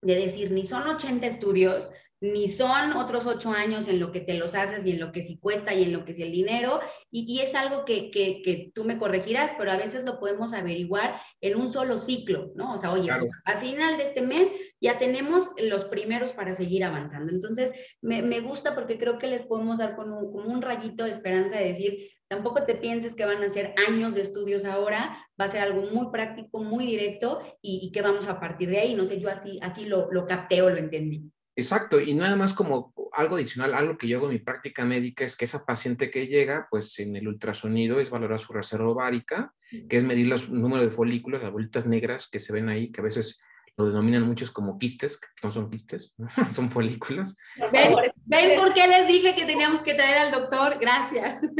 de 0.02 0.14
decir, 0.14 0.50
ni 0.50 0.64
son 0.64 0.86
80 0.86 1.26
estudios, 1.26 1.90
ni 2.20 2.48
son 2.48 2.94
otros 2.94 3.26
ocho 3.26 3.50
años 3.50 3.86
en 3.86 4.00
lo 4.00 4.10
que 4.10 4.20
te 4.20 4.34
los 4.34 4.56
haces 4.56 4.84
y 4.84 4.90
en 4.90 4.98
lo 4.98 5.12
que 5.12 5.22
sí 5.22 5.38
cuesta 5.38 5.72
y 5.72 5.84
en 5.84 5.92
lo 5.92 6.04
que 6.04 6.12
es 6.12 6.18
el 6.18 6.32
dinero, 6.32 6.80
y, 7.10 7.40
es 7.40 7.54
algo 7.54 7.84
que, 7.84 8.10
que, 8.10 8.72
tú 8.74 8.84
me 8.84 8.98
corregirás, 8.98 9.54
pero 9.56 9.70
a 9.70 9.76
veces 9.76 10.04
lo 10.04 10.18
podemos 10.18 10.52
averiguar 10.52 11.20
en 11.40 11.56
un 11.56 11.72
solo 11.72 11.96
ciclo, 11.96 12.50
¿no? 12.56 12.74
O 12.74 12.78
sea, 12.78 12.92
oye, 12.92 13.08
pues, 13.18 13.32
a 13.44 13.58
final 13.58 13.96
de 13.96 14.02
este 14.02 14.22
mes 14.22 14.52
ya 14.80 14.98
tenemos 14.98 15.50
los 15.58 15.84
primeros 15.84 16.32
para 16.32 16.54
seguir 16.54 16.82
avanzando. 16.82 17.32
Entonces, 17.32 17.72
me, 18.02 18.22
me 18.22 18.40
gusta 18.40 18.74
porque 18.74 18.98
creo 18.98 19.18
que 19.18 19.28
les 19.28 19.44
podemos 19.44 19.78
dar 19.78 19.94
con 19.94 20.12
un, 20.12 20.32
como 20.32 20.50
un 20.50 20.60
rayito 20.60 21.04
de 21.04 21.10
esperanza 21.10 21.58
de 21.58 21.68
decir, 21.68 22.10
Tampoco 22.28 22.64
te 22.64 22.74
pienses 22.74 23.14
que 23.14 23.24
van 23.24 23.42
a 23.42 23.48
ser 23.48 23.74
años 23.88 24.14
de 24.14 24.20
estudios 24.20 24.64
ahora, 24.66 25.18
va 25.40 25.46
a 25.46 25.48
ser 25.48 25.60
algo 25.60 25.90
muy 25.90 26.10
práctico, 26.12 26.62
muy 26.62 26.84
directo 26.84 27.40
y, 27.62 27.90
que 27.92 28.02
vamos 28.02 28.28
a 28.28 28.38
partir 28.38 28.68
de 28.68 28.78
ahí. 28.78 28.94
No 28.94 29.06
sé, 29.06 29.18
yo 29.18 29.30
así, 29.30 29.58
así 29.62 29.86
lo, 29.86 30.12
lo 30.12 30.26
capté 30.26 30.60
o 30.60 30.68
lo 30.68 30.76
entendí. 30.76 31.32
Exacto, 31.56 32.00
y 32.00 32.14
nada 32.14 32.36
más 32.36 32.54
como 32.54 32.92
algo 33.12 33.34
adicional, 33.34 33.74
algo 33.74 33.98
que 33.98 34.06
yo 34.06 34.18
hago 34.18 34.26
en 34.26 34.34
mi 34.34 34.38
práctica 34.38 34.84
médica 34.84 35.24
es 35.24 35.36
que 35.36 35.44
esa 35.44 35.66
paciente 35.66 36.08
que 36.08 36.28
llega, 36.28 36.68
pues 36.70 36.96
en 37.00 37.16
el 37.16 37.26
ultrasonido 37.26 37.98
es 37.98 38.10
valorar 38.10 38.38
su 38.38 38.52
reserva 38.52 38.90
ovárica, 38.90 39.52
que 39.88 39.96
es 39.96 40.04
medir 40.04 40.28
los 40.28 40.48
número 40.50 40.84
de 40.84 40.90
folículos, 40.90 41.42
las 41.42 41.50
bolitas 41.50 41.86
negras 41.86 42.28
que 42.30 42.38
se 42.38 42.52
ven 42.52 42.68
ahí, 42.68 42.92
que 42.92 43.00
a 43.00 43.04
veces 43.04 43.42
lo 43.78 43.86
denominan 43.86 44.24
muchos 44.24 44.50
como 44.50 44.76
quistes, 44.76 45.18
que 45.18 45.28
no 45.44 45.52
son 45.52 45.70
quistes, 45.70 46.12
son 46.50 46.68
folículos. 46.68 47.38
¿Ven, 47.72 47.94
¿Ven 48.24 48.58
por 48.58 48.74
qué 48.74 48.88
les 48.88 49.06
dije 49.06 49.36
que 49.36 49.46
teníamos 49.46 49.82
que 49.82 49.94
traer 49.94 50.18
al 50.18 50.32
doctor? 50.32 50.78
Gracias. 50.80 51.40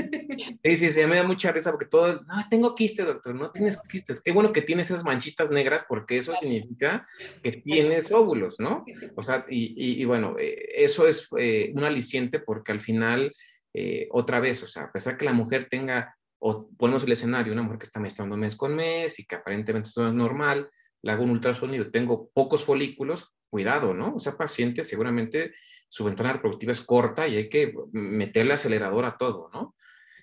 Sí, 0.65 0.77
sí, 0.77 0.91
sí, 0.91 1.07
me 1.07 1.17
da 1.17 1.23
mucha 1.23 1.53
risa 1.53 1.71
porque 1.71 1.87
todo, 1.87 2.21
no, 2.23 2.49
tengo 2.51 2.75
quistes, 2.75 3.07
doctor, 3.07 3.35
no 3.35 3.51
tienes 3.51 3.79
quistes. 3.81 4.23
Qué 4.23 4.33
bueno 4.33 4.53
que 4.53 4.63
tienes 4.63 4.91
esas 4.91 5.05
manchitas 5.05 5.51
negras 5.51 5.85
porque 5.89 6.19
eso 6.19 6.35
significa 6.35 7.07
que 7.43 7.53
tienes 7.53 8.11
óvulos, 8.11 8.59
¿no? 8.59 8.85
O 9.17 9.23
sea, 9.23 9.47
y, 9.49 10.01
y, 10.01 10.05
bueno, 10.05 10.37
eh, 10.39 10.69
eso 10.75 11.07
es 11.07 11.29
eh, 11.39 11.73
un 11.75 11.85
aliciente 11.85 12.41
porque 12.41 12.73
al 12.73 12.81
final, 12.81 13.35
eh, 13.73 14.09
otra 14.11 14.41
vez, 14.41 14.63
o 14.63 14.67
sea, 14.67 14.85
a 14.85 14.93
pesar 14.93 15.17
que 15.17 15.25
la 15.25 15.33
mujer 15.33 15.69
tenga, 15.71 16.17
o 16.39 16.69
ponemos 16.77 17.05
el 17.05 17.13
escenario, 17.13 17.53
una 17.53 17.63
mujer 17.63 17.79
que 17.79 17.87
está 17.87 18.01
menstruando 18.01 18.37
mes 18.37 18.57
con 18.57 18.75
mes 18.75 19.19
y 19.21 19.27
que 19.27 19.37
aparentemente 19.37 19.91
todo 19.95 20.09
es 20.09 20.15
normal, 20.15 20.69
le 21.03 21.13
hago 21.13 21.25
un 21.25 21.31
ultrasonido, 21.31 21.91
tengo 21.91 22.31
pocos 22.33 22.65
folículos, 22.65 23.35
cuidado, 23.51 23.95
¿no? 23.95 24.15
O 24.15 24.19
sea, 24.19 24.37
paciente 24.37 24.85
seguramente 24.85 25.55
su 25.89 26.05
ventana 26.05 26.35
reproductiva 26.35 26.73
es 26.73 26.81
corta 26.81 27.27
y 27.27 27.37
hay 27.37 27.49
que 27.49 27.73
meterle 27.93 28.55
acelerador 28.55 29.05
a 29.05 29.17
todo, 29.17 29.49
¿no? 29.53 29.75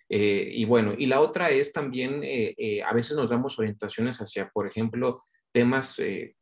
Eh, 0.09 0.49
y 0.51 0.65
bueno, 0.65 0.93
y 0.95 1.07
la 1.07 1.19
otra 1.19 1.49
es 1.49 1.73
también, 1.73 2.23
eh, 2.23 2.53
eh, 2.57 2.83
a 2.83 2.93
veces 2.93 3.17
nos 3.17 3.29
damos 3.29 3.57
orientaciones 3.57 4.19
hacia, 4.21 4.49
por 4.49 4.67
ejemplo, 4.67 5.23
temas 5.51 5.99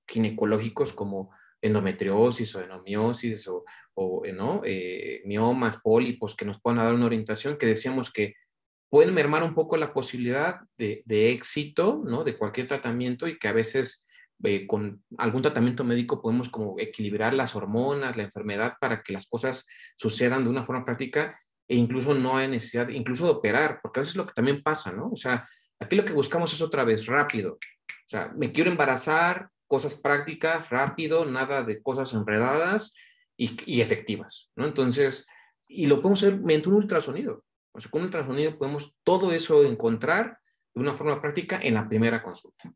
ginecológicos 0.08 0.92
como 0.92 1.32
endometriosis 1.62 2.56
o 2.56 2.62
enomiosis 2.62 3.48
o, 3.48 3.64
o 3.94 4.24
¿no? 4.34 4.64
miomas, 5.24 5.78
pólipos, 5.82 6.36
que 6.36 6.46
nos 6.46 6.60
puedan 6.60 6.80
dar 6.80 6.94
una 6.94 7.06
orientación 7.06 7.58
que 7.58 7.68
decíamos 7.68 8.12
que 8.12 8.34
pueden 8.90 9.14
mermar 9.14 9.44
un 9.44 9.54
poco 9.54 9.78
la 9.78 9.94
posibilidad 9.94 10.62
de, 10.78 11.04
de 11.06 11.32
éxito, 11.32 12.02
¿no? 12.04 12.24
De 12.24 12.38
cualquier 12.38 12.68
tratamiento 12.68 13.28
y 13.28 13.38
que 13.38 13.48
a 13.48 13.54
veces 13.54 14.08
eh, 14.44 14.68
con 14.68 15.04
algún 15.18 15.42
tratamiento 15.42 15.84
médico 15.84 16.22
podemos 16.22 16.50
como 16.50 16.76
equilibrar 16.78 17.34
las 17.34 17.56
hormonas, 17.56 18.18
la 18.18 18.24
enfermedad 18.24 18.74
para 18.80 19.02
que 19.02 19.14
las 19.14 19.28
cosas 19.28 19.68
sucedan 19.98 20.44
de 20.44 20.50
una 20.50 20.64
forma 20.64 20.84
práctica 20.84 21.40
e 21.68 21.76
incluso 21.76 22.14
no 22.14 22.38
hay 22.38 22.50
necesidad, 22.50 22.90
incluso 22.90 23.26
de 23.26 23.32
operar, 23.32 23.80
porque 23.82 24.00
a 24.00 24.02
veces 24.02 24.14
es 24.14 24.18
lo 24.18 24.28
que 24.28 24.34
también 24.34 24.62
pasa, 24.62 24.92
¿no? 24.92 25.10
O 25.10 25.16
sea, 25.16 25.48
aquí 25.80 25.96
lo 25.96 26.04
que 26.04 26.14
buscamos 26.14 26.52
es 26.54 26.62
otra 26.62 26.84
vez 26.84 27.06
rápido. 27.06 27.54
O 27.54 28.10
sea, 28.10 28.34
me 28.36 28.52
quiero 28.52 28.70
embarazar, 28.70 29.50
cosas 29.66 29.96
prácticas, 29.96 30.70
rápido, 30.70 31.26
nada 31.26 31.64
de 31.64 31.82
cosas 31.82 32.14
enredadas 32.14 32.94
y, 33.38 33.58
y 33.66 33.82
efectivas, 33.82 34.52
¿no? 34.56 34.66
Entonces, 34.66 35.26
y 35.68 35.88
lo 35.88 36.02
podemos 36.02 36.22
hacer 36.22 36.40
mediante 36.40 36.70
un 36.70 36.76
ultrasonido. 36.76 37.46
O 37.72 37.80
sea, 37.80 37.90
con 37.90 38.02
un 38.02 38.08
ultrasonido 38.08 38.58
podemos 38.58 38.98
todo 39.04 39.32
eso 39.32 39.64
encontrar 39.64 40.38
de 40.76 40.82
una 40.82 40.96
forma 40.96 41.22
práctica 41.22 41.60
en 41.62 41.76
la 41.76 41.88
primera 41.88 42.22
consulta. 42.22 42.72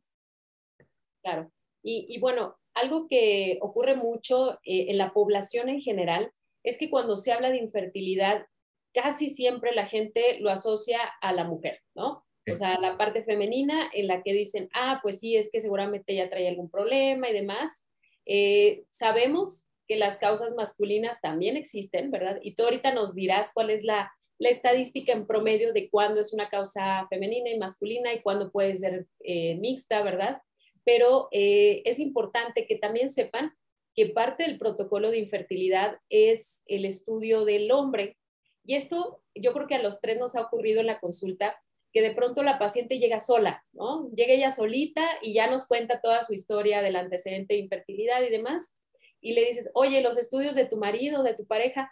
Claro. 1.21 1.51
Y, 1.89 2.19
bueno, 2.19 2.57
algo 2.73 3.07
que 3.07 3.59
ocurre 3.61 3.95
mucho 3.95 4.59
eh, 4.65 4.87
en 4.89 4.97
la 4.97 5.13
población 5.13 5.69
en 5.69 5.79
general 5.79 6.31
es 6.61 6.77
que 6.77 6.89
cuando 6.89 7.15
se 7.15 7.31
habla 7.31 7.49
de 7.49 7.59
infertilidad, 7.59 8.45
casi 8.93 9.29
siempre 9.29 9.73
la 9.73 9.87
gente 9.87 10.37
lo 10.41 10.49
asocia 10.49 10.99
a 11.21 11.31
la 11.31 11.45
mujer, 11.45 11.79
¿no? 11.95 12.25
O 12.51 12.55
sea, 12.55 12.77
la 12.79 12.97
parte 12.97 13.23
femenina 13.23 13.89
en 13.93 14.07
la 14.07 14.21
que 14.21 14.33
dicen, 14.33 14.69
ah, 14.73 14.99
pues 15.01 15.19
sí, 15.19 15.37
es 15.37 15.49
que 15.49 15.61
seguramente 15.61 16.13
ella 16.13 16.29
trae 16.29 16.47
algún 16.47 16.69
problema 16.69 17.29
y 17.29 17.33
demás. 17.33 17.87
Eh, 18.25 18.83
sabemos 18.89 19.67
que 19.87 19.95
las 19.95 20.17
causas 20.17 20.53
masculinas 20.55 21.21
también 21.21 21.55
existen, 21.55 22.11
¿verdad? 22.11 22.39
Y 22.41 22.55
tú 22.55 22.63
ahorita 22.63 22.93
nos 22.93 23.15
dirás 23.15 23.51
cuál 23.53 23.69
es 23.69 23.83
la, 23.83 24.11
estadística 24.39 25.13
en 25.13 25.25
promedio 25.25 25.73
de 25.73 25.89
cuándo 25.89 26.21
es 26.21 26.31
una 26.33 26.49
causa 26.49 27.07
femenina 27.09 27.49
y 27.49 27.57
masculina 27.57 28.13
y 28.13 28.21
cuándo 28.21 28.51
puede 28.51 28.75
ser 28.75 29.07
eh, 29.21 29.55
mixta, 29.55 30.03
¿verdad? 30.03 30.41
Pero 30.87 31.27
eh, 31.31 31.81
es 31.83 31.99
importante 31.99 32.65
que 32.65 32.77
también 32.77 33.09
sepan 33.09 33.53
que 33.93 34.05
parte 34.05 34.43
del 34.43 34.57
protocolo 34.57 35.11
de 35.11 35.17
infertilidad 35.17 35.99
es 36.07 36.63
el 36.65 36.85
estudio 36.85 37.43
del 37.43 37.69
hombre. 37.73 38.17
Y 38.63 38.75
esto 38.75 39.21
yo 39.35 39.51
creo 39.51 39.67
que 39.67 39.75
a 39.75 39.83
los 39.83 39.99
tres 39.99 40.17
nos 40.17 40.37
ha 40.37 40.43
ocurrido 40.43 40.79
en 40.79 40.87
la 40.87 41.01
consulta, 41.01 41.61
que 41.91 42.01
de 42.01 42.15
pronto 42.15 42.41
la 42.41 42.57
paciente 42.57 42.99
llega 42.99 43.19
sola, 43.19 43.65
¿no? 43.73 44.09
Llega 44.11 44.31
ella 44.31 44.49
solita 44.49 45.05
y 45.21 45.33
ya 45.33 45.51
nos 45.51 45.67
cuenta 45.67 45.99
toda 45.99 46.23
su 46.23 46.31
historia 46.31 46.81
del 46.81 46.95
antecedente 46.95 47.55
de 47.55 47.59
infertilidad 47.59 48.21
y 48.21 48.29
demás. 48.29 48.77
Y 49.19 49.33
le 49.33 49.43
dices, 49.43 49.69
oye, 49.73 49.99
los 49.99 50.17
estudios 50.17 50.55
de 50.55 50.67
tu 50.67 50.77
marido, 50.77 51.21
de 51.21 51.35
tu 51.35 51.45
pareja. 51.45 51.91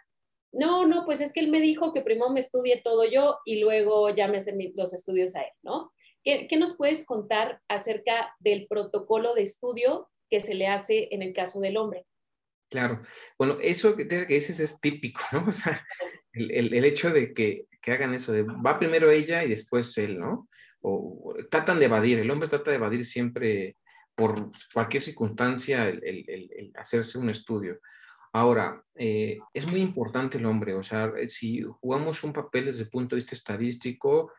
No, 0.52 0.86
no, 0.86 1.04
pues 1.04 1.20
es 1.20 1.34
que 1.34 1.40
él 1.40 1.50
me 1.50 1.60
dijo 1.60 1.92
que 1.92 2.00
primero 2.00 2.30
me 2.30 2.40
estudie 2.40 2.80
todo 2.80 3.04
yo 3.04 3.40
y 3.44 3.60
luego 3.60 4.08
ya 4.08 4.26
me 4.26 4.38
hacen 4.38 4.58
los 4.74 4.94
estudios 4.94 5.36
a 5.36 5.42
él, 5.42 5.52
¿no? 5.62 5.92
¿Qué, 6.26 6.56
nos 6.58 6.76
puedes 6.76 7.06
contar 7.06 7.60
acerca 7.68 8.34
del 8.40 8.66
protocolo 8.66 9.32
de 9.34 9.42
estudio 9.42 10.10
que 10.28 10.40
se 10.40 10.54
le 10.54 10.66
hace 10.66 11.06
en 11.12 11.22
el 11.22 11.32
caso 11.32 11.60
del 11.60 11.76
hombre? 11.76 12.04
Claro, 12.68 13.00
bueno, 13.38 13.58
eso 13.62 13.96
que 13.96 14.04
dices 14.26 14.58
es 14.58 14.80
típico, 14.80 15.20
¿no? 15.30 15.46
O 15.46 15.52
sea, 15.52 15.86
el, 16.32 16.74
el, 16.74 16.84
hecho 16.84 17.10
de 17.10 17.32
que, 17.32 17.66
que, 17.80 17.92
hagan 17.92 18.12
eso, 18.12 18.32
de 18.32 18.42
va 18.42 18.80
primero 18.80 19.08
ella 19.08 19.44
y 19.44 19.48
después 19.48 19.96
él, 19.98 20.18
¿no? 20.18 20.48
O, 20.80 21.32
tratan 21.48 21.78
de 21.78 21.84
evadir, 21.84 22.18
el 22.18 22.30
hombre 22.32 22.48
trata 22.48 22.72
de 22.72 22.78
evadir 22.78 23.04
siempre 23.04 23.76
por 24.16 24.50
cualquier 24.74 25.04
circunstancia 25.04 25.88
el, 25.88 26.02
el 26.04 26.72
hacerse 26.74 27.18
un 27.18 27.30
estudio. 27.30 27.78
Ahora, 28.32 28.82
eh, 28.96 29.38
es 29.54 29.66
muy 29.66 29.80
importante 29.80 30.38
el 30.38 30.46
hombre, 30.46 30.74
o 30.74 30.82
sea, 30.82 31.12
si 31.28 31.62
jugamos 31.62 32.24
un 32.24 32.32
papel 32.32 32.66
desde 32.66 32.82
el 32.82 32.90
punto 32.90 33.14
de 33.14 33.20
vista 33.20 33.36
estadístico, 33.36 34.32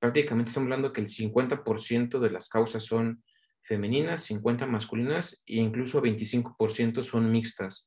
prácticamente 0.00 0.48
estamos 0.48 0.66
hablando 0.66 0.92
que 0.92 1.00
el 1.00 1.08
50% 1.08 2.18
de 2.18 2.30
las 2.30 2.48
causas 2.48 2.84
son 2.84 3.22
femeninas, 3.62 4.24
50 4.24 4.66
masculinas 4.66 5.44
e 5.46 5.56
incluso 5.56 6.02
25% 6.02 7.02
son 7.02 7.30
mixtas. 7.30 7.86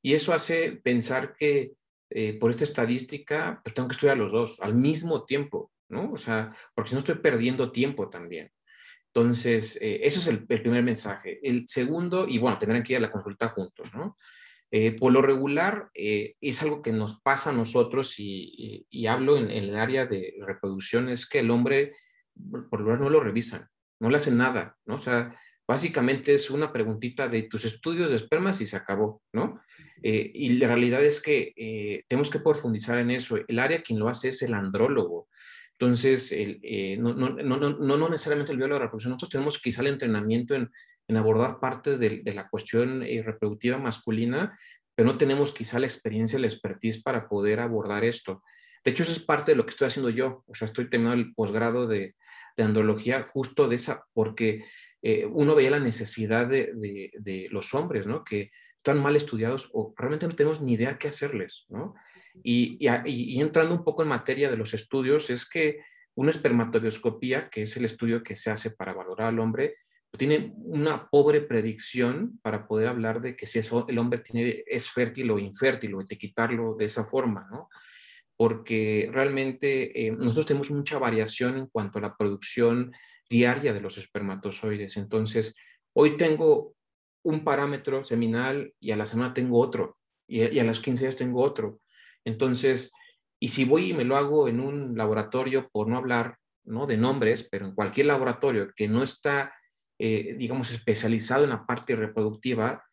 Y 0.00 0.14
eso 0.14 0.32
hace 0.32 0.80
pensar 0.82 1.34
que 1.36 1.72
eh, 2.10 2.38
por 2.38 2.50
esta 2.50 2.64
estadística, 2.64 3.60
pues 3.62 3.74
tengo 3.74 3.88
que 3.88 3.94
estudiar 3.94 4.16
los 4.16 4.32
dos 4.32 4.60
al 4.60 4.74
mismo 4.74 5.24
tiempo, 5.24 5.70
¿no? 5.88 6.12
O 6.12 6.16
sea, 6.16 6.56
porque 6.74 6.90
si 6.90 6.94
no 6.94 7.00
estoy 7.00 7.16
perdiendo 7.16 7.70
tiempo 7.72 8.08
también. 8.08 8.50
Entonces, 9.12 9.78
eh, 9.82 10.00
eso 10.02 10.20
es 10.20 10.26
el, 10.28 10.46
primer 10.46 10.82
mensaje. 10.82 11.40
El 11.42 11.66
segundo, 11.66 12.26
y 12.28 12.38
bueno, 12.38 12.58
tendrán 12.58 12.82
que 12.82 12.92
ir 12.92 12.98
a 12.98 13.02
la 13.02 13.10
consulta 13.10 13.48
juntos, 13.48 13.92
¿no? 13.94 14.16
Eh, 14.70 14.92
por 14.92 15.12
lo 15.12 15.22
regular, 15.22 15.90
es 15.94 16.62
algo 16.62 16.82
que 16.82 16.92
nos 16.92 17.20
pasa 17.20 17.50
a 17.50 17.54
nosotros 17.54 18.14
y, 18.18 19.06
hablo 19.06 19.38
en, 19.38 19.50
el 19.50 19.74
área 19.76 20.06
de 20.06 20.34
reproducción, 20.46 21.08
es 21.08 21.28
que 21.28 21.38
el 21.38 21.50
hombre, 21.50 21.92
por 22.70 22.80
lo 22.80 22.86
regular, 22.86 23.00
no 23.00 23.10
lo 23.10 23.20
revisan, 23.20 23.66
no 24.00 24.10
le 24.10 24.18
hacen 24.18 24.36
nada, 24.36 24.76
¿no? 24.86 24.96
O 24.96 24.98
sea, 24.98 25.34
básicamente 25.68 26.34
es 26.34 26.50
una 26.50 26.72
preguntita 26.72 27.28
de 27.28 27.42
tus 27.42 27.66
estudios 27.66 28.08
de 28.08 28.16
espermas 28.16 28.60
y 28.62 28.66
se 28.66 28.76
acabó, 28.76 29.22
¿no? 29.34 29.60
Eh, 30.02 30.30
y 30.34 30.50
la 30.54 30.68
realidad 30.68 31.04
es 31.04 31.20
que 31.20 31.52
eh, 31.54 32.04
tenemos 32.08 32.30
que 32.30 32.40
profundizar 32.40 32.98
en 32.98 33.10
eso. 33.10 33.36
El 33.46 33.58
área 33.58 33.82
quien 33.82 33.98
lo 33.98 34.08
hace 34.08 34.30
es 34.30 34.40
el 34.42 34.54
andrólogo. 34.54 35.28
Entonces, 35.72 36.32
eh, 36.32 36.96
no, 36.98 37.14
no, 37.14 37.30
no, 37.30 37.56
no, 37.58 38.08
necesariamente 38.08 38.50
el 38.50 38.58
biólogo 38.58 38.76
de 38.76 38.80
la 38.80 38.86
reproducción. 38.86 39.12
Nosotros 39.12 39.30
tenemos 39.30 39.58
quizá 39.60 39.82
el 39.82 39.88
entrenamiento 39.88 40.54
en, 40.54 40.70
en 41.08 41.16
abordar 41.16 41.58
parte 41.58 41.98
de, 41.98 42.20
de, 42.22 42.34
la 42.34 42.48
cuestión 42.48 43.00
reproductiva 43.00 43.78
masculina, 43.78 44.56
pero 44.94 45.08
no 45.10 45.18
tenemos 45.18 45.52
quizá 45.52 45.80
la 45.80 45.86
experiencia, 45.86 46.38
la 46.38 46.46
expertise 46.46 47.02
para 47.02 47.28
poder 47.28 47.60
abordar 47.60 48.04
esto. 48.04 48.42
De 48.84 48.92
hecho, 48.92 49.02
eso 49.02 49.12
es 49.12 49.20
parte 49.20 49.52
de 49.52 49.56
lo 49.56 49.64
que 49.64 49.70
estoy 49.70 49.86
haciendo 49.86 50.10
yo. 50.10 50.44
O 50.46 50.54
sea, 50.54 50.66
estoy 50.66 50.88
terminando 50.88 51.20
el 51.20 51.34
posgrado 51.34 51.86
de, 51.86 52.14
de 52.56 52.62
andrología 52.62 53.22
justo 53.22 53.68
de 53.68 53.76
esa, 53.76 54.04
porque 54.12 54.64
uno 55.30 55.54
veía 55.54 55.70
la 55.70 55.80
necesidad 55.80 56.46
de, 56.46 56.72
de, 56.74 57.10
de 57.18 57.48
los 57.50 57.72
hombres, 57.74 58.06
¿no? 58.06 58.24
Que 58.24 58.50
están 58.76 59.02
mal 59.02 59.16
estudiados 59.16 59.68
o 59.72 59.94
realmente 59.96 60.26
no 60.26 60.34
tenemos 60.34 60.60
ni 60.60 60.74
idea 60.74 60.98
qué 60.98 61.08
hacerles, 61.08 61.66
¿no? 61.68 61.94
Y, 62.42 62.78
y, 63.04 63.40
entrando 63.40 63.74
un 63.74 63.84
poco 63.84 64.02
en 64.02 64.08
materia 64.08 64.50
de 64.50 64.56
los 64.56 64.74
estudios, 64.74 65.30
es 65.30 65.48
que 65.48 65.80
una 66.14 66.30
espermatobioscopía, 66.30 67.48
que 67.50 67.62
es 67.62 67.76
el 67.76 67.84
estudio 67.84 68.22
que 68.22 68.36
se 68.36 68.50
hace 68.50 68.70
para 68.70 68.92
valorar 68.92 69.28
al 69.28 69.40
hombre, 69.40 69.76
tiene 70.16 70.52
una 70.56 71.08
pobre 71.08 71.40
predicción 71.42 72.38
para 72.42 72.66
poder 72.66 72.88
hablar 72.88 73.20
de 73.20 73.36
que 73.36 73.46
si 73.46 73.58
eso, 73.58 73.86
el 73.88 73.98
hombre 73.98 74.22
es 74.66 74.90
fértil 74.90 75.30
o 75.30 75.38
infértil 75.38 75.94
o 75.94 76.02
de 76.02 76.16
quitarlo 76.16 76.74
de 76.76 76.86
esa 76.86 77.04
forma, 77.04 77.46
¿no? 77.50 77.68
Porque 78.36 79.10
realmente 79.12 80.06
eh, 80.06 80.12
nosotros 80.12 80.46
tenemos 80.46 80.70
mucha 80.70 80.98
variación 80.98 81.58
en 81.58 81.66
cuanto 81.66 81.98
a 81.98 82.02
la 82.02 82.16
producción 82.16 82.92
diaria 83.28 83.72
de 83.72 83.80
los 83.80 83.98
espermatozoides. 83.98 84.96
Entonces, 84.96 85.54
hoy 85.92 86.16
tengo 86.16 86.74
un 87.22 87.44
parámetro 87.44 88.02
seminal 88.02 88.72
y 88.80 88.92
a 88.92 88.96
la 88.96 89.06
semana 89.06 89.34
tengo 89.34 89.58
otro, 89.58 89.98
y, 90.26 90.58
a 90.58 90.64
las 90.64 90.80
15 90.80 91.04
días 91.04 91.16
tengo 91.16 91.42
otro. 91.42 91.80
Entonces, 92.24 92.92
y 93.40 93.48
si 93.48 93.64
voy 93.64 93.90
y 93.90 93.94
me 93.94 94.04
lo 94.04 94.16
hago 94.16 94.48
en 94.48 94.60
un 94.60 94.96
laboratorio, 94.96 95.68
por 95.70 95.88
no 95.88 95.96
hablar 95.96 96.38
¿no? 96.64 96.86
de 96.86 96.96
nombres, 96.96 97.46
pero 97.50 97.66
en 97.66 97.74
cualquier 97.74 98.06
laboratorio 98.06 98.72
que 98.74 98.88
no 98.88 99.02
está, 99.02 99.52
eh, 99.98 100.36
digamos, 100.38 100.70
especializado 100.70 101.44
en 101.44 101.50
la 101.50 101.66
parte 101.66 101.96
reproductiva, 101.96 102.84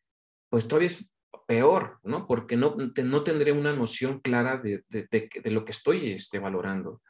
pues 0.50 0.68
todavía 0.68 0.88
es 0.88 1.16
peor, 1.48 2.00
¿no? 2.04 2.28
Porque 2.28 2.58
no, 2.58 2.76
no 2.76 3.24
tendré 3.24 3.52
una 3.52 3.74
noción 3.74 4.20
clara 4.20 4.58
de, 4.58 4.84
de, 4.90 5.52
lo 5.52 5.66
que 5.66 5.72
estoy 5.72 6.12
este, 6.12 6.40
valorando. 6.40 7.02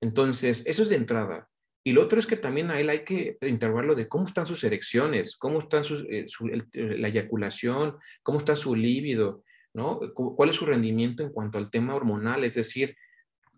Entonces, 0.00 0.64
eso 0.66 0.82
es 0.82 0.90
de 0.90 0.96
entrada. 0.96 1.48
Y 1.84 1.92
lo 1.92 2.02
otro 2.02 2.18
es 2.18 2.26
que 2.26 2.36
también 2.36 2.70
a 2.70 2.78
él 2.80 2.90
hay 2.90 3.04
que 3.04 3.38
interrogarlo 3.40 3.94
de 3.94 4.08
cómo 4.08 4.26
están 4.26 4.46
sus 4.46 4.62
erecciones, 4.64 5.36
cómo 5.36 5.58
está 5.58 5.80
eh, 5.80 6.26
eh, 6.42 6.98
la 6.98 7.08
eyaculación, 7.08 7.96
cómo 8.22 8.38
está 8.38 8.56
su 8.56 8.76
líbido, 8.76 9.42
¿no? 9.72 10.00
¿Cuál 10.14 10.50
es 10.50 10.56
su 10.56 10.66
rendimiento 10.66 11.22
en 11.22 11.32
cuanto 11.32 11.56
al 11.56 11.70
tema 11.70 11.94
hormonal? 11.94 12.44
Es 12.44 12.56
decir, 12.56 12.94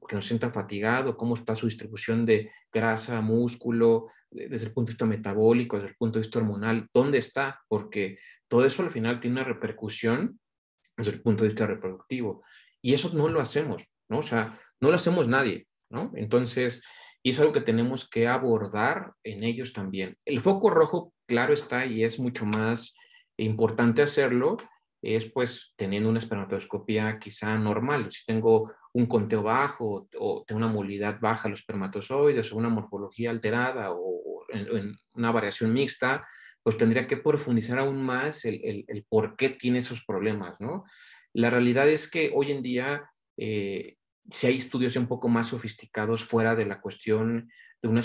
que 0.08 0.16
no 0.16 0.22
se 0.22 0.28
sienta 0.28 0.50
fatigado, 0.50 1.16
cómo 1.16 1.34
está 1.34 1.54
su 1.54 1.66
distribución 1.66 2.24
de 2.24 2.50
grasa, 2.72 3.20
músculo, 3.20 4.06
desde 4.30 4.66
el 4.66 4.72
punto 4.72 4.88
de 4.88 4.92
vista 4.92 5.06
metabólico, 5.06 5.76
desde 5.76 5.90
el 5.90 5.96
punto 5.96 6.18
de 6.18 6.24
vista 6.24 6.38
hormonal, 6.38 6.88
¿dónde 6.94 7.18
está? 7.18 7.60
Porque 7.68 8.18
todo 8.48 8.64
eso 8.64 8.82
al 8.82 8.90
final 8.90 9.20
tiene 9.20 9.40
una 9.40 9.48
repercusión 9.48 10.40
desde 10.96 11.12
el 11.12 11.22
punto 11.22 11.44
de 11.44 11.50
vista 11.50 11.66
reproductivo. 11.66 12.42
Y 12.82 12.94
eso 12.94 13.10
no 13.12 13.28
lo 13.28 13.40
hacemos, 13.40 13.92
¿no? 14.08 14.18
O 14.18 14.22
sea, 14.22 14.58
no 14.80 14.88
lo 14.88 14.94
hacemos 14.94 15.28
nadie, 15.28 15.66
¿no? 15.90 16.12
Entonces, 16.14 16.82
y 17.22 17.30
es 17.30 17.40
algo 17.40 17.52
que 17.52 17.60
tenemos 17.60 18.08
que 18.08 18.28
abordar 18.28 19.12
en 19.24 19.44
ellos 19.44 19.72
también. 19.72 20.16
El 20.24 20.40
foco 20.40 20.70
rojo, 20.70 21.12
claro 21.26 21.52
está, 21.52 21.84
y 21.86 22.04
es 22.04 22.18
mucho 22.18 22.46
más 22.46 22.96
importante 23.36 24.02
hacerlo, 24.02 24.56
es 25.02 25.26
pues 25.26 25.74
teniendo 25.76 26.08
una 26.08 26.18
espermatoscopía 26.18 27.18
quizá 27.18 27.56
normal. 27.58 28.10
Si 28.10 28.24
tengo 28.26 28.72
un 28.92 29.06
conteo 29.06 29.42
bajo 29.42 30.08
o 30.18 30.44
tengo 30.46 30.58
una 30.58 30.68
movilidad 30.68 31.20
baja 31.20 31.44
de 31.44 31.50
los 31.50 31.60
espermatozoides 31.60 32.52
o 32.52 32.56
una 32.56 32.68
morfología 32.68 33.30
alterada 33.30 33.88
o, 33.92 34.44
en, 34.48 34.96
una 35.14 35.30
variación 35.30 35.72
mixta, 35.72 36.26
pues 36.62 36.76
tendría 36.76 37.06
que 37.06 37.16
profundizar 37.16 37.78
aún 37.78 38.02
más 38.02 38.44
el, 38.44 38.84
el, 38.86 39.04
por 39.08 39.36
qué 39.36 39.50
tiene 39.50 39.78
esos 39.78 40.04
problemas, 40.04 40.60
¿no? 40.60 40.84
La 41.32 41.50
realidad 41.50 41.88
es 41.88 42.10
que 42.10 42.32
hoy 42.34 42.50
en 42.50 42.62
día 42.62 43.08
eh, 43.36 43.96
si 44.30 44.46
hay 44.46 44.56
estudios 44.56 44.96
un 44.96 45.06
poco 45.06 45.28
más 45.28 45.48
sofisticados 45.48 46.24
fuera 46.24 46.54
de 46.54 46.66
la 46.66 46.80
cuestión 46.80 47.50
de 47.82 47.88
una, 47.88 48.02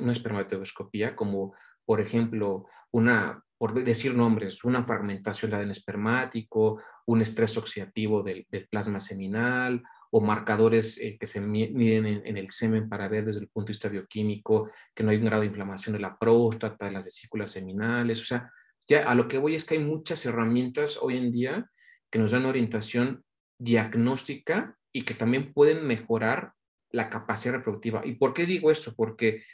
una 0.00 0.12
espermatoscopía, 0.12 1.16
como 1.16 1.54
por 1.84 2.00
ejemplo 2.00 2.66
una, 2.90 3.42
por 3.58 3.72
decir 3.84 4.14
nombres, 4.14 4.64
una 4.64 4.84
fragmentación 4.84 5.50
del 5.52 5.70
espermático, 5.70 6.82
un 7.06 7.20
estrés 7.20 7.56
oxidativo 7.56 8.22
del, 8.22 8.46
plasma 8.70 9.00
seminal 9.00 9.82
o 10.10 10.20
marcadores 10.20 10.98
eh, 10.98 11.16
que 11.18 11.26
se 11.26 11.40
miden 11.40 12.06
en, 12.06 12.36
el 12.36 12.50
semen 12.50 12.88
para 12.88 13.08
ver 13.08 13.24
desde 13.24 13.40
el 13.40 13.48
punto 13.48 13.68
de 13.68 13.72
vista 13.72 13.88
bioquímico 13.88 14.70
que 14.94 15.02
no 15.02 15.10
hay 15.10 15.16
un 15.16 15.24
grado 15.24 15.40
de 15.40 15.48
inflamación 15.48 15.94
de 15.94 16.00
la 16.00 16.18
próstata, 16.18 16.84
de 16.84 16.92
las 16.92 17.04
vesículas 17.04 17.50
seminales. 17.50 18.20
O 18.20 18.24
sea, 18.24 18.50
ya 18.86 19.08
a 19.08 19.14
lo 19.14 19.26
que 19.26 19.38
voy 19.38 19.54
es 19.54 19.64
que 19.64 19.74
hay 19.74 19.84
muchas 19.84 20.24
herramientas 20.26 20.98
hoy 21.00 21.16
en 21.16 21.32
día 21.32 21.70
que 22.10 22.18
nos 22.18 22.32
dan 22.32 22.44
orientación 22.44 23.24
diagnóstica 23.58 24.76
y 24.92 25.02
que 25.02 25.14
también 25.14 25.52
pueden 25.52 25.86
mejorar 25.86 26.52
la 26.90 27.08
capacidad 27.08 27.54
reproductiva. 27.54 28.02
¿Y 28.04 28.16
por 28.16 28.34
qué 28.34 28.44
digo 28.44 28.70
esto? 28.70 28.94
Porque 28.94 29.44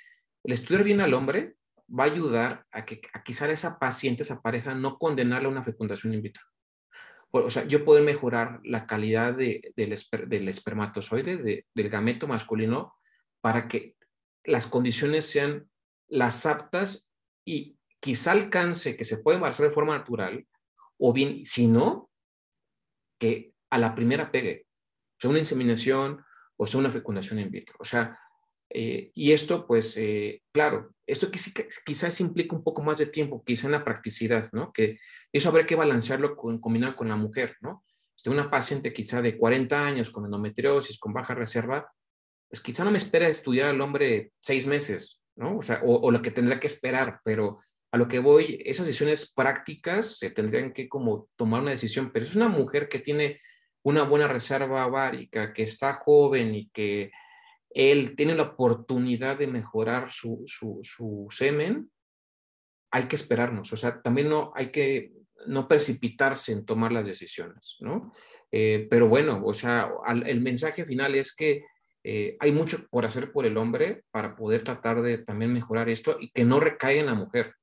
el 0.44 0.52
estudiar 0.52 0.82
bien 0.82 1.00
al 1.00 1.14
hombre 1.14 1.54
va 1.88 2.04
a 2.04 2.06
ayudar 2.06 2.66
a 2.70 2.84
que 2.84 3.00
a 3.12 3.22
quizá 3.22 3.50
esa 3.50 3.78
paciente, 3.78 4.22
esa 4.22 4.40
pareja, 4.42 4.74
no 4.74 4.98
condenarle 4.98 5.48
a 5.48 5.50
una 5.50 5.62
fecundación 5.62 6.14
in 6.14 6.22
vitro. 6.22 6.42
O 7.30 7.50
sea, 7.50 7.64
yo 7.64 7.84
puedo 7.84 8.02
mejorar 8.02 8.60
la 8.64 8.86
calidad 8.86 9.34
de, 9.34 9.72
del, 9.76 9.98
del, 10.28 10.48
espermatozoide, 10.48 11.66
del 11.74 11.88
gameto 11.90 12.26
masculino, 12.26 12.94
para 13.40 13.68
que 13.68 13.96
las 14.44 14.66
condiciones 14.66 15.26
sean 15.26 15.68
las 16.08 16.46
aptas 16.46 17.12
y 17.44 17.76
quizá 18.00 18.32
alcance 18.32 18.96
que 18.96 19.04
se 19.04 19.18
puede 19.18 19.36
embarazar 19.36 19.66
de 19.66 19.72
forma 19.72 19.96
natural, 19.96 20.46
o 20.96 21.12
bien, 21.12 21.44
si 21.44 21.66
no, 21.66 22.10
que 23.18 23.52
a 23.70 23.78
la 23.78 23.94
primera 23.94 24.30
pegue 24.30 24.66
sea 25.20 25.30
una 25.30 25.40
inseminación 25.40 26.24
o 26.56 26.66
sea 26.66 26.80
una 26.80 26.90
fecundación 26.90 27.38
in 27.38 27.50
vitro. 27.50 27.76
O 27.78 27.84
sea, 27.84 28.18
eh, 28.70 29.10
y 29.14 29.32
esto, 29.32 29.66
pues, 29.66 29.96
eh, 29.96 30.42
claro, 30.52 30.94
esto 31.06 31.30
quizás 31.30 32.20
implica 32.20 32.54
un 32.54 32.62
poco 32.62 32.82
más 32.82 32.98
de 32.98 33.06
tiempo, 33.06 33.42
quizá 33.44 33.66
en 33.66 33.72
la 33.72 33.84
practicidad, 33.84 34.50
¿no? 34.52 34.72
Que 34.72 34.98
eso 35.32 35.48
habrá 35.48 35.64
que 35.64 35.74
balancearlo 35.74 36.36
con, 36.36 36.60
combinado 36.60 36.96
con 36.96 37.08
la 37.08 37.16
mujer, 37.16 37.56
¿no? 37.60 37.84
Si 38.14 38.28
una 38.28 38.50
paciente 38.50 38.92
quizá 38.92 39.22
de 39.22 39.38
40 39.38 39.86
años 39.86 40.10
con 40.10 40.24
endometriosis, 40.24 40.98
con 40.98 41.12
baja 41.12 41.34
reserva, 41.34 41.90
pues 42.48 42.60
quizá 42.60 42.84
no 42.84 42.90
me 42.90 42.98
espera 42.98 43.28
estudiar 43.28 43.68
al 43.68 43.80
hombre 43.80 44.32
seis 44.40 44.66
meses, 44.66 45.20
¿no? 45.36 45.58
O 45.58 45.62
sea, 45.62 45.80
o, 45.84 46.10
lo 46.10 46.20
que 46.20 46.30
tendrá 46.30 46.60
que 46.60 46.66
esperar, 46.66 47.20
pero 47.24 47.58
a 47.90 47.96
lo 47.96 48.08
que 48.08 48.18
voy, 48.18 48.60
esas 48.66 48.86
decisiones 48.86 49.32
prácticas 49.32 50.18
se 50.18 50.30
tendrían 50.30 50.72
que 50.72 50.88
como 50.88 51.28
tomar 51.36 51.62
una 51.62 51.70
decisión, 51.70 52.10
pero 52.12 52.26
es 52.26 52.34
una 52.34 52.48
mujer 52.48 52.88
que 52.88 52.98
tiene 52.98 53.38
una 53.82 54.02
buena 54.02 54.28
reserva 54.28 54.86
ovárica, 54.86 55.54
que 55.54 55.62
está 55.62 55.94
joven 55.94 56.54
y 56.54 56.68
que 56.70 57.10
él 57.70 58.16
tiene 58.16 58.34
la 58.34 58.44
oportunidad 58.44 59.38
de 59.38 59.46
mejorar 59.46 60.10
su, 60.10 60.46
semen, 61.30 61.90
hay 62.90 63.04
que 63.04 63.16
esperarnos. 63.16 63.72
O 63.72 63.76
sea, 63.76 64.00
también 64.00 64.28
no 64.28 64.52
hay 64.54 64.70
que 64.70 65.12
no 65.46 65.68
precipitarse 65.68 66.52
en 66.52 66.64
tomar 66.64 66.92
las 66.92 67.06
decisiones, 67.06 67.76
¿no? 67.80 68.12
Eh, 68.50 68.86
pero 68.90 69.08
bueno, 69.08 69.42
o 69.44 69.52
sea, 69.52 69.90
el 70.24 70.40
mensaje 70.40 70.84
final 70.84 71.14
es 71.14 71.34
que 71.34 71.62
eh, 72.02 72.36
hay 72.40 72.52
mucho 72.52 72.86
por 72.90 73.04
hacer 73.04 73.32
por 73.32 73.44
el 73.44 73.56
hombre 73.56 74.04
para 74.10 74.34
poder 74.34 74.62
tratar 74.62 75.02
de 75.02 75.18
también 75.18 75.52
mejorar 75.52 75.88
esto 75.88 76.16
y 76.18 76.30
que 76.30 76.44
no 76.44 76.60
recaiga 76.60 77.00
en 77.00 77.06
la 77.06 77.14
mujer. 77.14 77.54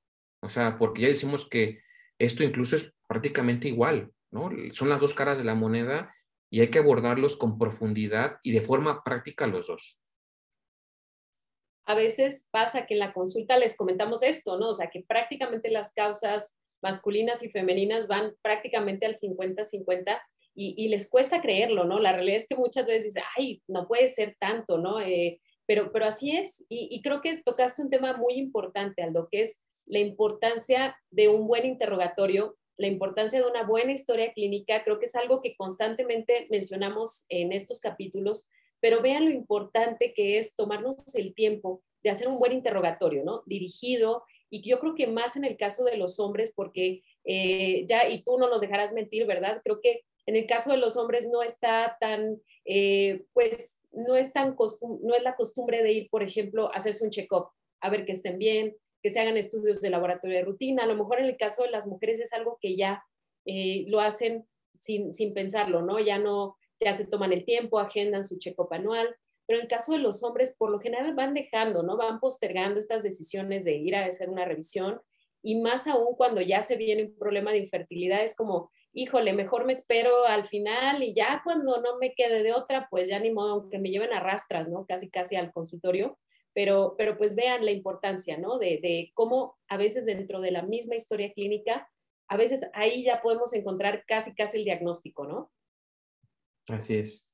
O 0.41 0.49
sea, 0.49 0.77
porque 0.77 1.01
ya 1.01 1.07
decimos 1.07 1.49
que 1.49 1.79
esto 2.19 2.43
incluso 2.43 2.75
es 2.75 2.95
prácticamente 3.07 3.67
igual. 3.67 4.11
Son 4.73 4.89
las 4.89 4.99
dos 4.99 5.13
caras 5.13 5.37
de 5.37 5.43
la 5.43 5.55
moneda 5.55 6.13
y 6.55 6.61
hay 6.61 6.69
que 6.69 6.79
abordarlos 6.79 7.35
con 7.35 7.57
profundidad 7.57 8.37
y 8.41 8.53
de 8.53 8.61
forma 8.61 9.03
práctica 9.03 9.45
los 9.45 9.67
dos. 9.67 10.01
a 11.85 11.95
veces 11.95 12.47
pasa 12.49 12.85
que 12.85 12.93
en 12.93 13.01
la 13.01 13.11
consulta 13.11 13.57
les 13.57 13.75
comentamos 13.75 14.23
esto, 14.23 14.57
¿no? 14.57 14.69
O 14.69 14.73
sea, 14.73 14.89
que 14.89 15.03
prácticamente 15.05 15.69
las 15.69 15.91
causas 15.91 16.57
masculinas 16.81 17.43
y 17.43 17.49
femeninas 17.49 18.07
van 18.07 18.35
prácticamente 18.41 19.05
al 19.05 19.15
50-50 19.15 20.17
y, 20.55 20.87
les 20.87 21.09
cuesta 21.09 21.41
creerlo, 21.41 21.83
¿no? 21.83 21.99
La 21.99 22.13
realidad 22.13 22.37
es 22.37 22.47
que 22.47 22.55
muchas 22.55 22.85
veces 22.85 23.13
dicen, 23.13 23.23
ay, 23.37 23.61
no 23.67 23.85
puede 23.85 24.07
ser 24.07 24.37
tanto, 24.39 24.77
¿no? 24.77 25.01
Eh, 25.01 25.41
pero, 25.65 25.91
pero 25.91 26.05
así 26.05 26.37
es. 26.37 26.65
Y, 26.69 26.87
y, 26.89 27.01
creo 27.01 27.19
que 27.21 27.43
tocaste 27.43 27.81
un 27.81 27.89
tema 27.89 28.15
muy 28.15 28.35
importante, 28.35 29.03
Aldo, 29.03 29.27
que 29.29 29.41
es 29.41 29.61
la 29.85 29.99
importancia 29.99 30.97
de 31.11 31.27
un 31.27 31.47
buen 31.47 31.65
interrogatorio, 31.65 32.55
la 32.77 32.88
importancia 32.88 33.39
de 33.39 33.47
una 33.47 33.63
buena 33.63 33.91
historia 33.91 34.33
clínica. 34.33 34.83
Creo 34.83 34.99
que 34.99 35.05
es 35.05 35.15
algo 35.15 35.41
que 35.41 35.55
constantemente 35.55 36.47
mencionamos 36.49 37.25
en 37.29 37.51
estos 37.51 37.79
capítulos, 37.79 38.47
pero 38.79 39.01
vean 39.01 39.25
lo 39.25 39.31
importante 39.31 40.13
que 40.13 40.38
es 40.38 40.55
tomarnos 40.55 41.15
el 41.15 41.33
tiempo 41.33 41.81
de 42.03 42.09
hacer 42.11 42.27
un 42.27 42.38
buen 42.38 42.51
interrogatorio, 42.51 43.23
¿no? 43.23 43.43
Dirigido, 43.45 44.23
y 44.49 44.61
yo 44.61 44.79
creo 44.79 44.95
que 44.95 45.07
más 45.07 45.35
en 45.35 45.43
el 45.43 45.57
caso 45.57 45.83
de 45.83 45.97
los 45.97 46.19
hombres, 46.19 46.53
porque 46.55 47.03
eh, 47.23 47.85
ya, 47.88 48.07
y 48.07 48.23
tú 48.23 48.38
no 48.38 48.49
nos 48.49 48.61
dejarás 48.61 48.93
mentir, 48.93 49.25
¿verdad? 49.25 49.61
Creo 49.63 49.81
que 49.81 50.03
en 50.27 50.35
el 50.35 50.45
caso 50.45 50.71
de 50.71 50.77
los 50.77 50.97
hombres 50.97 51.27
no 51.27 51.41
está 51.43 51.97
tan, 51.99 52.39
eh, 52.65 53.25
pues, 53.33 53.81
no 53.91 54.15
es 54.15 54.33
tan, 54.33 54.55
no 54.55 55.15
es 55.15 55.23
la 55.23 55.35
costumbre 55.35 55.83
de 55.83 55.91
ir, 55.91 56.09
por 56.09 56.23
ejemplo, 56.23 56.71
a 56.71 56.77
hacerse 56.77 57.03
un 57.03 57.11
check-up, 57.11 57.49
a 57.81 57.89
ver 57.89 58.05
que 58.05 58.11
estén 58.11 58.38
bien, 58.38 58.75
que 59.05 59.11
se 59.11 59.19
hagan 59.19 59.37
estudios 59.37 59.81
de 59.81 59.91
laboratorio 59.91 60.35
de 60.35 60.45
rutina. 60.45 60.81
A 60.81 60.87
lo 60.87 60.95
mejor 60.95 61.19
en 61.19 61.25
el 61.25 61.37
caso 61.37 61.61
de 61.61 61.69
las 61.69 61.85
mujeres 61.85 62.19
es 62.19 62.33
algo 62.33 62.57
que 62.59 62.75
ya 62.75 63.03
eh, 63.45 63.85
lo 63.87 63.99
hacen 63.99 64.47
sin, 64.79 65.13
sin 65.13 65.31
pensarlo, 65.31 65.83
¿no? 65.83 65.99
Ya 65.99 66.17
no, 66.17 66.57
ya 66.79 66.91
se 66.91 67.05
toman 67.05 67.31
el 67.31 67.45
tiempo, 67.45 67.77
agendan 67.77 68.25
su 68.25 68.39
check-up 68.39 68.73
anual, 68.73 69.15
pero 69.45 69.59
en 69.59 69.65
el 69.65 69.69
caso 69.69 69.91
de 69.91 69.99
los 69.99 70.23
hombres, 70.23 70.55
por 70.57 70.71
lo 70.71 70.79
general 70.79 71.13
van 71.13 71.35
dejando, 71.35 71.83
¿no? 71.83 71.97
Van 71.97 72.19
postergando 72.19 72.79
estas 72.79 73.03
decisiones 73.03 73.63
de 73.63 73.75
ir 73.75 73.95
a 73.95 74.05
hacer 74.05 74.27
una 74.27 74.43
revisión 74.43 74.99
y 75.43 75.61
más 75.61 75.85
aún 75.85 76.15
cuando 76.15 76.41
ya 76.41 76.63
se 76.63 76.75
viene 76.75 77.03
un 77.03 77.15
problema 77.15 77.51
de 77.51 77.59
infertilidad, 77.59 78.23
es 78.23 78.35
como, 78.35 78.71
híjole, 78.91 79.33
mejor 79.33 79.65
me 79.65 79.73
espero 79.73 80.25
al 80.25 80.47
final 80.47 81.03
y 81.03 81.13
ya 81.13 81.41
cuando 81.43 81.79
no 81.79 81.99
me 81.99 82.15
quede 82.15 82.41
de 82.41 82.53
otra, 82.53 82.87
pues 82.89 83.07
ya 83.07 83.19
ni 83.19 83.31
modo, 83.31 83.51
aunque 83.51 83.77
me 83.77 83.91
lleven 83.91 84.13
a 84.13 84.19
rastras, 84.19 84.67
¿no? 84.67 84.83
Casi, 84.87 85.11
casi 85.11 85.35
al 85.35 85.53
consultorio, 85.53 86.17
pero, 86.55 86.95
pero 86.97 87.17
pues 87.17 87.35
vean 87.35 87.65
la 87.65 87.71
importancia, 87.71 88.37
¿no? 88.37 88.57
De, 88.57 88.79
de 88.81 89.11
cómo 89.13 89.59
a 89.67 89.75
veces 89.75 90.05
dentro 90.05 90.39
de 90.39 90.51
la 90.51 90.63
misma 90.63 90.95
historia 90.95 91.33
clínica, 91.33 91.87
a 92.29 92.37
veces 92.37 92.65
ahí 92.73 93.03
ya 93.03 93.21
podemos 93.21 93.53
encontrar 93.53 94.05
casi, 94.07 94.33
casi 94.33 94.59
el 94.59 94.63
diagnóstico, 94.63 95.27
¿no? 95.27 95.51
Así 96.69 96.95
es. 96.95 97.29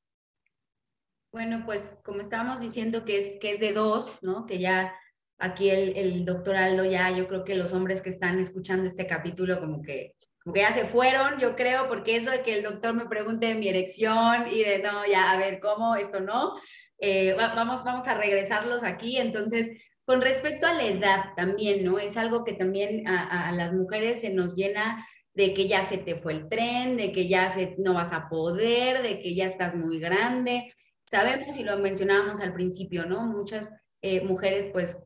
Bueno, 1.32 1.64
pues 1.66 2.00
como 2.04 2.20
estábamos 2.20 2.60
diciendo 2.60 3.06
que 3.06 3.18
es, 3.18 3.38
que 3.40 3.52
es 3.52 3.60
de 3.60 3.74
dos, 3.74 4.18
¿no? 4.24 4.48
Que 4.48 4.60
ya 4.60 4.94
aquí 5.38 5.70
el, 5.70 5.96
el 5.96 6.26
doctor 6.26 6.56
Aldo 6.56 6.84
ya, 6.84 7.16
yo 7.16 7.28
creo 7.28 7.46
que 7.46 7.56
los 7.56 7.74
hombres 7.74 8.02
que 8.02 8.10
están 8.10 8.40
escuchando 8.40 8.88
este 8.88 9.06
capítulo 9.06 9.60
como 9.60 9.84
que, 9.84 10.16
como 10.44 10.54
que 10.54 10.62
ya 10.62 10.72
se 10.72 10.86
fueron, 10.86 11.40
yo 11.40 11.56
creo, 11.56 11.88
porque 11.88 12.16
eso 12.16 12.32
de 12.32 12.42
que 12.42 12.56
el 12.56 12.64
doctor 12.64 12.96
me 12.96 13.06
pregunte 13.06 13.46
de 13.46 13.56
mi 13.56 13.68
erección 13.68 14.48
y 14.52 14.64
de, 14.64 14.80
no, 14.80 15.06
ya, 15.06 15.32
a 15.32 15.38
ver, 15.38 15.60
¿cómo? 15.60 15.96
Esto 15.96 16.20
no. 16.22 16.56
Eh, 17.02 17.34
vamos, 17.36 17.84
vamos 17.84 18.08
a 18.08 18.14
regresarlos 18.14 18.84
aquí. 18.84 19.18
Entonces, 19.18 19.70
con 20.06 20.22
respecto 20.22 20.68
a 20.68 20.74
la 20.74 20.86
edad 20.86 21.24
también, 21.36 21.84
¿no? 21.84 22.00
Es 22.00 22.16
algo 22.16 22.44
que 22.44 22.54
también 22.54 23.08
a, 23.08 23.52
las 23.52 23.74
mujeres 23.74 24.22
se 24.22 24.30
nos 24.30 24.56
llena 24.56 25.06
de 25.34 25.54
que 25.54 25.68
ya 25.68 25.84
se 25.84 25.98
te 25.98 26.16
fue 26.16 26.34
el 26.34 26.48
tren, 26.50 26.98
de 26.98 27.12
que 27.12 27.28
ya 27.28 27.54
no 27.78 27.96
vas 27.96 28.12
a 28.12 28.30
poder, 28.30 29.02
de 29.02 29.22
que 29.22 29.34
ya 29.36 29.46
estás 29.46 29.76
muy 29.76 30.00
grande. 30.00 30.74
Sabemos 31.10 31.58
y 31.58 31.64
lo 31.64 31.78
mencionábamos 31.80 32.40
al 32.40 32.54
principio, 32.54 33.06
¿no? 33.06 33.22
Muchas 33.24 33.74
eh, 34.02 34.22
mujeres 34.24 34.70
pues 34.72 34.98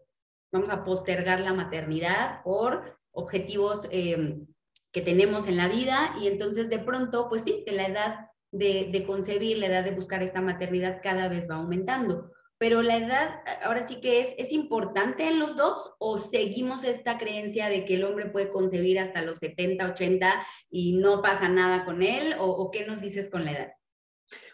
vamos 0.51 0.69
a 0.69 0.83
postergar 0.83 1.39
la 1.39 1.53
maternidad 1.53 2.41
por 2.43 2.97
objetivos 3.11 3.87
em, 3.91 4.47
que 4.91 5.01
tenemos 5.01 5.47
en 5.47 5.57
la 5.57 5.67
vida 5.67 6.15
y 6.21 6.27
entonces 6.27 6.69
de 6.69 6.79
pronto 6.79 7.29
pues 7.29 7.43
sí, 7.43 7.63
la 7.67 7.87
edad 7.87 8.15
de, 8.57 9.03
concebir, 9.05 9.57
la 9.57 9.67
edad 9.67 9.83
de 9.83 9.91
buscar 9.91 10.23
esta 10.23 10.41
maternidad 10.41 11.01
cada 11.01 11.27
vez 11.27 11.49
va 11.49 11.55
aumentando 11.55 12.31
pero 12.57 12.81
la 12.81 12.97
edad 12.97 13.41
ahora 13.63 13.85
sí 13.85 13.99
que 13.99 14.21
es, 14.21 14.33
es 14.37 14.51
importante 14.51 15.27
en 15.27 15.39
los 15.39 15.57
dos 15.57 15.93
o 15.99 16.17
seguimos 16.17 16.83
esta 16.83 17.17
creencia 17.17 17.67
de 17.67 17.85
que 17.85 17.95
el 17.95 18.05
hombre 18.05 18.29
puede 18.29 18.49
concebir 18.49 18.97
hasta 18.97 19.21
los 19.21 19.39
70, 19.39 19.91
80 19.91 20.47
y 20.69 20.93
no 20.93 21.21
pasa 21.21 21.49
nada 21.49 21.83
con 21.83 22.01
él 22.01 22.33
o, 22.39 22.45
o 22.45 22.71
qué 22.71 22.85
nos 22.85 23.01
dices 23.01 23.29
con 23.29 23.43
la 23.43 23.51
edad? 23.51 23.71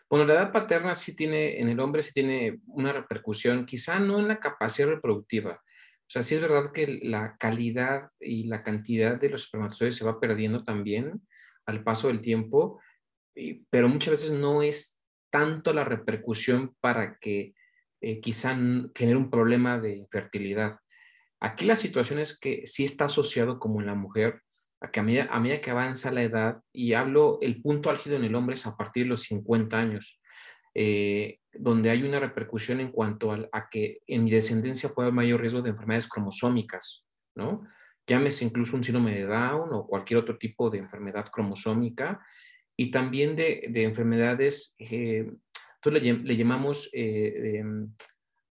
Bueno, 0.09 0.25
la 0.25 0.33
edad 0.33 0.51
paterna 0.51 0.95
sí 0.95 1.15
tiene, 1.15 1.59
en 1.59 1.69
el 1.69 1.79
hombre 1.79 2.01
sí 2.01 2.11
tiene 2.13 2.59
una 2.65 2.91
repercusión, 2.91 3.65
quizá 3.65 3.99
no 3.99 4.19
en 4.19 4.27
la 4.27 4.39
capacidad 4.39 4.89
reproductiva. 4.89 5.61
O 5.63 6.09
sea, 6.13 6.23
sí 6.23 6.35
es 6.35 6.41
verdad 6.41 6.73
que 6.73 6.99
la 7.03 7.37
calidad 7.37 8.09
y 8.19 8.47
la 8.47 8.63
cantidad 8.63 9.17
de 9.17 9.29
los 9.29 9.43
espermatozoides 9.43 9.95
se 9.95 10.03
va 10.03 10.19
perdiendo 10.19 10.65
también 10.65 11.21
al 11.65 11.83
paso 11.83 12.09
del 12.09 12.19
tiempo, 12.19 12.81
pero 13.69 13.89
muchas 13.89 14.11
veces 14.11 14.31
no 14.31 14.61
es 14.61 14.99
tanto 15.29 15.73
la 15.73 15.83
repercusión 15.83 16.75
para 16.79 17.17
que 17.19 17.53
eh, 18.01 18.19
quizá 18.19 18.57
genere 18.95 19.17
un 19.17 19.29
problema 19.29 19.79
de 19.79 19.95
infertilidad. 19.95 20.77
Aquí 21.39 21.65
la 21.65 21.75
situación 21.75 22.19
es 22.19 22.37
que 22.37 22.65
sí 22.65 22.83
está 22.83 23.05
asociado 23.05 23.59
como 23.59 23.79
en 23.79 23.87
la 23.87 23.95
mujer 23.95 24.41
a 24.81 24.89
que 24.89 24.99
a 24.99 25.03
medida, 25.03 25.61
que 25.61 25.71
avanza 25.71 26.11
la 26.11 26.23
edad, 26.23 26.61
y 26.73 26.93
hablo, 26.93 27.37
el 27.41 27.61
punto 27.61 27.91
álgido 27.91 28.15
en 28.15 28.23
el 28.23 28.33
hombre 28.33 28.55
es 28.55 28.65
a 28.65 28.75
partir 28.75 29.03
de 29.03 29.09
los 29.09 29.23
50 29.23 29.77
años, 29.77 30.19
eh, 30.73 31.37
donde 31.53 31.91
hay 31.91 32.01
una 32.01 32.19
repercusión 32.19 32.79
en 32.79 32.91
cuanto 32.91 33.31
a, 33.31 33.69
que 33.69 33.99
en 34.07 34.23
mi 34.23 34.31
descendencia 34.31 34.89
puede 34.89 35.07
haber 35.07 35.15
mayor 35.15 35.41
riesgo 35.41 35.61
de 35.61 35.69
enfermedades 35.69 36.07
cromosómicas, 36.07 37.05
¿no? 37.35 37.61
Llámese 38.07 38.43
incluso 38.43 38.75
un 38.75 38.83
síndrome 38.83 39.15
de 39.15 39.27
Down 39.27 39.69
o 39.71 39.85
cualquier 39.85 40.19
otro 40.19 40.37
tipo 40.39 40.71
de 40.71 40.79
enfermedad 40.79 41.25
cromosómica, 41.31 42.25
y 42.81 42.91
también 42.91 43.35
de, 43.35 43.69
enfermedades, 43.83 44.75
eh, 44.79 45.29
entonces 45.75 46.23
le, 46.23 46.37
llamamos 46.37 46.89
eh, 46.93 47.63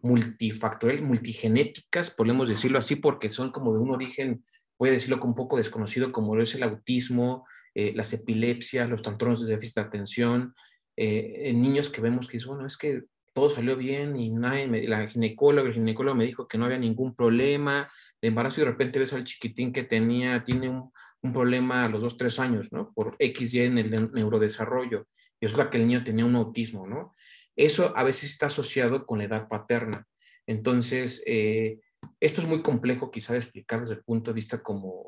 multifactorial, 0.02 1.02
multigenéticas, 1.02 2.12
podemos 2.12 2.48
decirlo 2.48 2.80
así, 2.80 2.96
porque 2.96 3.32
son 3.32 3.52
como 3.52 3.74
de 3.74 3.80
un 3.80 3.92
origen 3.92 4.44
puede 4.80 4.94
decirlo 4.94 5.20
con 5.20 5.32
un 5.32 5.36
poco 5.36 5.58
desconocido, 5.58 6.13
como 6.13 6.38
lo 6.38 6.42
es 6.42 6.56
el 6.56 6.63
autismo, 6.63 7.46
eh, 7.76 7.92
las 7.96 8.13
epilepsias, 8.13 8.89
los 8.89 9.02
trastornos 9.02 9.46
de 9.46 9.52
déficit 9.52 9.76
de 9.76 9.82
atención, 9.82 10.56
eh, 10.96 11.50
en 11.50 11.62
niños 11.62 11.89
que 11.89 12.00
vemos 12.00 12.30
que 12.30 12.38
es 12.38 12.46
bueno, 12.46 12.65
es 12.65 12.78
que 12.78 13.04
todo 13.34 13.50
salió 13.50 13.76
bien 13.76 14.15
y 14.18 14.30
nadie 14.30 14.88
la 14.88 15.06
ginecóloga, 15.08 15.68
el 15.68 15.74
ginecólogo 15.74 16.15
me 16.15 16.26
dijo 16.26 16.48
que 16.48 16.58
no 16.58 16.63
había 16.63 16.78
ningún 16.78 17.13
problema 17.13 17.92
de 18.22 18.30
embarazo 18.30 18.62
y 18.62 18.63
de 18.63 18.72
repente 18.72 19.00
ves 19.00 19.12
al 19.12 19.26
chiquitín 19.26 19.74
que 19.74 19.84
tenía, 19.84 20.46
tiene 20.46 20.70
un, 20.70 20.92
un 21.22 21.34
problema 21.34 21.86
a 21.86 21.90
los 21.90 22.02
dos, 22.02 22.18
tres 22.18 22.40
años, 22.40 22.72
¿no? 22.72 22.94
Por 22.94 23.18
XY 23.20 23.60
en 23.60 23.78
el 23.78 24.12
neurodesarrollo. 24.12 25.08
Y 25.40 25.46
es 25.46 25.58
la 25.58 25.70
que 25.70 25.78
el 25.78 25.88
niño 25.88 26.04
tenía 26.04 26.26
un 26.26 26.36
autismo, 26.36 26.88
¿no? 26.88 27.14
Eso 27.56 27.96
a 27.98 28.04
veces 28.04 28.32
está 28.32 28.48
asociado 28.48 29.06
con 29.06 29.20
la 29.20 29.26
edad 29.26 29.48
paterna. 29.48 30.08
Entonces, 30.48 31.24
eh, 31.28 31.80
esto 32.20 32.42
es 32.42 32.48
muy 32.48 32.62
complejo 32.62 33.12
quizá 33.12 33.34
de 33.34 33.40
explicar 33.40 33.82
desde 33.82 33.96
el 33.96 34.04
punto 34.04 34.32
de 34.32 34.36
vista 34.36 34.64
como 34.64 35.06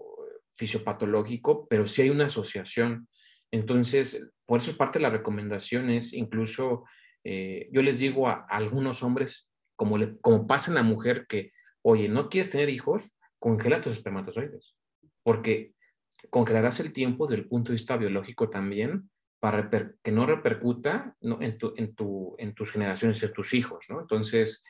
fisiopatológico, 0.56 1.68
pero 1.68 1.88
sí 1.88 2.04
hay 2.04 2.10
una 2.10 2.26
asociación. 2.26 3.08
Entonces, 3.52 4.32
por 4.46 4.60
eso 4.60 4.76
parte 4.78 5.00
de 5.00 5.04
la 5.04 5.10
recomendación 5.10 5.90
es 5.90 6.14
incluso, 6.14 6.86
eh, 7.24 7.70
yo 7.72 7.82
les 7.82 8.00
digo 8.00 8.28
a, 8.28 8.46
algunos 8.50 9.04
hombres, 9.04 9.52
como, 9.76 9.98
le, 9.98 10.18
como 10.20 10.46
pasa 10.46 10.72
en 10.72 10.76
la 10.76 10.84
mujer, 10.84 11.26
que, 11.28 11.52
oye, 11.82 12.10
¿no 12.10 12.30
quieres 12.30 12.52
tener 12.52 12.70
hijos? 12.70 13.12
Congela 13.40 13.82
tus 13.82 13.94
espermatozoides, 13.94 14.76
porque 15.24 15.74
congelarás 16.30 16.80
el 16.80 16.94
tiempo 16.94 17.28
desde 17.28 17.42
el 17.42 17.48
punto 17.48 17.72
de 17.72 17.76
vista 17.76 17.98
biológico 17.98 18.50
también 18.50 19.10
para 19.40 19.70
que 20.04 20.12
no 20.12 20.26
repercuta 20.26 21.16
En, 21.20 21.58
tu, 21.58 21.74
en, 21.76 21.96
tu, 21.96 22.36
en 22.38 22.54
tus 22.54 22.72
generaciones 22.72 23.20
de 23.22 23.30
tus 23.30 23.54
hijos. 23.54 23.86
Entonces, 23.90 24.64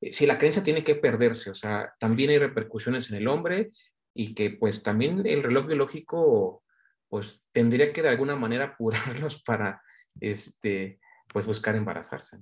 eh, 0.00 0.12
si 0.12 0.26
la 0.26 0.38
creencia 0.38 0.62
tiene 0.62 0.82
que 0.82 0.94
perderse, 0.94 1.50
o 1.50 1.54
sea, 1.54 1.92
también 1.98 2.30
hay 2.30 2.38
repercusiones 2.38 3.10
en 3.10 3.16
el 3.16 3.28
hombre 3.28 3.70
y 4.14 4.34
que 4.34 4.50
pues 4.50 4.82
también 4.82 5.26
el 5.26 5.42
reloj 5.42 5.66
biológico 5.66 6.62
pues 7.08 7.42
tendría 7.52 7.92
que 7.92 8.02
de 8.02 8.08
alguna 8.08 8.34
manera 8.34 8.64
apurarlos 8.64 9.42
para 9.42 9.82
este 10.20 10.98
pues 11.28 11.46
buscar 11.46 11.76
embarazarse. 11.76 12.38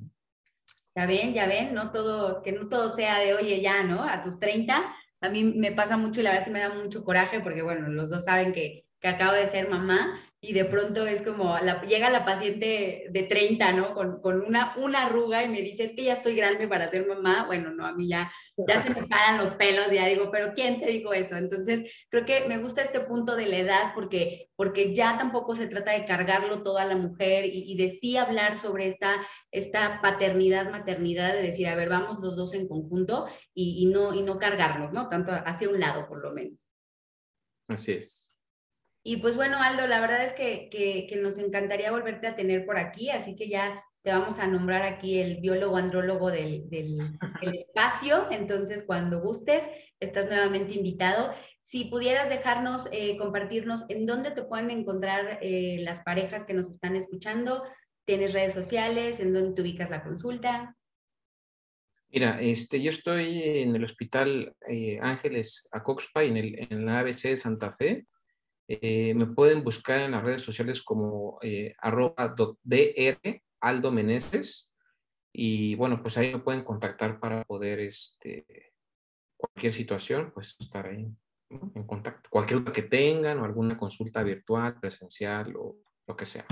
Ya 0.94 1.07
ven, 1.07 1.33
ya 1.33 1.46
ven, 1.46 1.75
no 1.75 1.90
todo, 1.90 2.42
que 2.42 2.53
no 2.53 2.68
todo 2.68 2.94
sea 2.94 3.18
de 3.20 3.35
oye 3.35 3.61
ya, 3.62 3.83
¿no? 3.83 4.05
A 4.05 4.20
tus 4.20 4.38
30, 4.38 4.94
a 5.22 5.28
mí 5.28 5.44
me 5.44 5.72
pasa 5.72 5.96
mucho 5.96 6.20
y 6.20 6.24
la 6.24 6.30
verdad 6.30 6.44
sí 6.44 6.50
me 6.50 6.58
da 6.58 6.74
mucho 6.74 7.04
coraje 7.04 7.40
porque 7.40 7.62
bueno, 7.62 7.88
los 7.88 8.11
dos 8.11 8.24
saben 8.24 8.52
que, 8.52 8.85
que 9.00 9.08
acabo 9.08 9.32
de 9.32 9.46
ser 9.46 9.68
mamá 9.68 10.20
y 10.44 10.55
de 10.55 10.64
pronto 10.64 11.07
es 11.07 11.22
como, 11.22 11.57
llega 11.87 12.11
la 12.11 12.24
paciente 12.24 13.07
de 13.11 13.22
30, 13.22 13.72
¿no? 13.74 13.94
Con, 13.94 14.20
con, 14.20 14.42
una, 14.42 14.74
una 14.76 15.07
arruga 15.07 15.44
y 15.44 15.48
me 15.48 15.62
dice, 15.62 15.85
es 15.85 15.92
que 15.92 16.02
ya 16.02 16.14
estoy 16.14 16.35
grande 16.35 16.66
para 16.66 16.90
ser 16.90 17.07
mamá. 17.07 17.46
Bueno, 17.46 17.70
no, 17.70 17.87
a 17.87 17.94
mí 17.94 18.09
ya, 18.09 18.33
ya 18.57 18.83
se 18.83 18.90
me 18.90 19.07
paran 19.07 19.38
los 19.38 19.52
pelos, 19.52 19.92
ya 19.92 20.09
digo, 20.09 20.33
pero 20.33 20.52
¿quién 20.52 20.81
te 20.81 20.87
dijo 20.87 21.12
eso? 21.12 21.37
Entonces, 21.37 21.88
creo 22.11 22.24
que 22.24 22.48
me 22.48 22.59
gusta 22.59 22.83
este 22.83 23.02
punto 23.02 23.37
de 23.37 23.46
la 23.46 23.59
edad 23.59 23.92
porque, 23.94 24.50
porque 24.57 24.92
ya 24.96 25.16
tampoco 25.16 25.55
se 25.55 25.68
trata 25.68 25.92
de 25.92 26.07
cargarlo 26.07 26.64
todo 26.64 26.78
a 26.78 26.87
la 26.87 26.96
mujer 26.96 27.44
y, 27.44 27.76
de 27.76 27.90
sí 27.90 28.16
hablar 28.16 28.59
sobre 28.59 28.88
esta, 28.88 29.24
esta 29.52 30.00
paternidad, 30.02 30.72
maternidad, 30.72 31.35
de 31.35 31.42
decir, 31.42 31.68
a 31.68 31.76
ver, 31.76 31.88
vamos 31.88 32.18
los 32.20 32.35
dos 32.35 32.52
en 32.55 32.66
conjunto 32.66 33.28
y, 33.55 33.85
y 33.85 33.87
no, 33.87 34.12
y 34.12 34.22
no 34.22 34.40
¿no? 34.92 35.09
Tanto 35.09 35.31
hacia 35.31 35.68
un 35.68 35.78
lado, 35.78 36.09
por 36.09 36.20
lo 36.20 36.33
menos. 36.33 36.68
Así 37.68 37.92
es. 37.92 38.32
Y 39.05 39.17
pues 39.17 39.37
bueno, 39.37 39.61
Aldo, 39.61 39.87
la 39.87 40.01
verdad 40.01 40.25
es 40.25 40.33
que, 40.33 40.69
que, 40.71 41.17
nos 41.17 41.37
encantaría 41.38 41.91
volverte 41.91 42.29
a 42.29 42.37
tener 42.37 42.65
por 42.65 42.79
aquí, 42.79 43.11
así 43.11 43.35
que 43.35 43.49
ya 43.49 43.85
te 44.03 44.12
vamos 44.12 44.38
a 44.38 44.47
nombrar 44.47 44.83
aquí 44.83 45.19
el 45.19 45.41
biólogo 45.41 45.77
andrólogo 45.77 46.31
del, 46.31 46.69
del, 46.71 47.01
espacio, 47.55 48.31
entonces 48.31 48.85
cuando 48.85 49.21
gustes, 49.21 49.69
estás 49.99 50.27
nuevamente 50.27 50.75
invitado. 50.75 51.35
Si 51.62 51.85
pudieras 51.85 52.29
dejarnos, 52.29 52.88
eh, 52.93 53.17
compartirnos 53.19 53.85
en 53.88 54.07
dónde 54.07 54.33
te 54.33 54.43
pueden 54.45 54.71
encontrar 54.71 55.38
eh, 55.43 55.79
las 55.81 56.01
parejas 56.01 56.45
que 56.45 56.55
nos 56.55 56.71
están 56.71 56.97
escuchando, 56.97 57.65
tienes 58.05 58.33
redes 58.33 58.53
sociales, 58.53 59.21
en 59.21 59.33
dónde 59.33 59.55
te 59.55 59.62
ubicas 59.62 59.91
la 59.91 60.03
consulta. 60.03 60.77
Mira, 62.09 62.41
este, 62.41 62.81
yo 62.83 62.91
estoy 62.91 63.43
en 63.43 63.75
el 63.75 63.85
Hospital 63.85 64.55
eh, 64.69 64.99
Ángeles 65.01 65.67
Acoxpa, 65.73 66.23
en, 66.25 66.37
el, 66.37 66.67
en 66.71 66.85
la 66.85 67.01
ABC 67.01 67.23
de 67.23 67.37
Santa 67.37 67.73
Fe. 67.73 68.07
Eh, 68.80 69.12
me 69.14 69.26
pueden 69.26 69.62
buscar 69.62 70.00
en 70.00 70.12
las 70.12 70.24
redes 70.24 70.40
sociales 70.40 70.82
como 70.82 71.38
eh, 71.42 71.74
Aldo 73.61 73.92
Meneses 73.92 74.72
y 75.30 75.74
bueno, 75.74 76.00
pues 76.00 76.16
ahí 76.16 76.32
me 76.32 76.38
pueden 76.38 76.64
contactar 76.64 77.20
para 77.20 77.44
poder, 77.44 77.80
este, 77.80 78.72
cualquier 79.37 79.74
situación, 79.74 80.30
pues 80.32 80.56
estar 80.58 80.87
ahí 80.87 81.06
en 81.50 81.87
contacto. 81.87 82.30
Cualquier 82.30 82.61
duda 82.61 82.72
que 82.72 82.85
tengan 82.85 83.40
o 83.40 83.44
alguna 83.44 83.76
consulta 83.76 84.22
virtual, 84.22 84.80
presencial 84.80 85.54
o 85.54 85.76
lo 86.06 86.16
que 86.16 86.24
sea. 86.24 86.46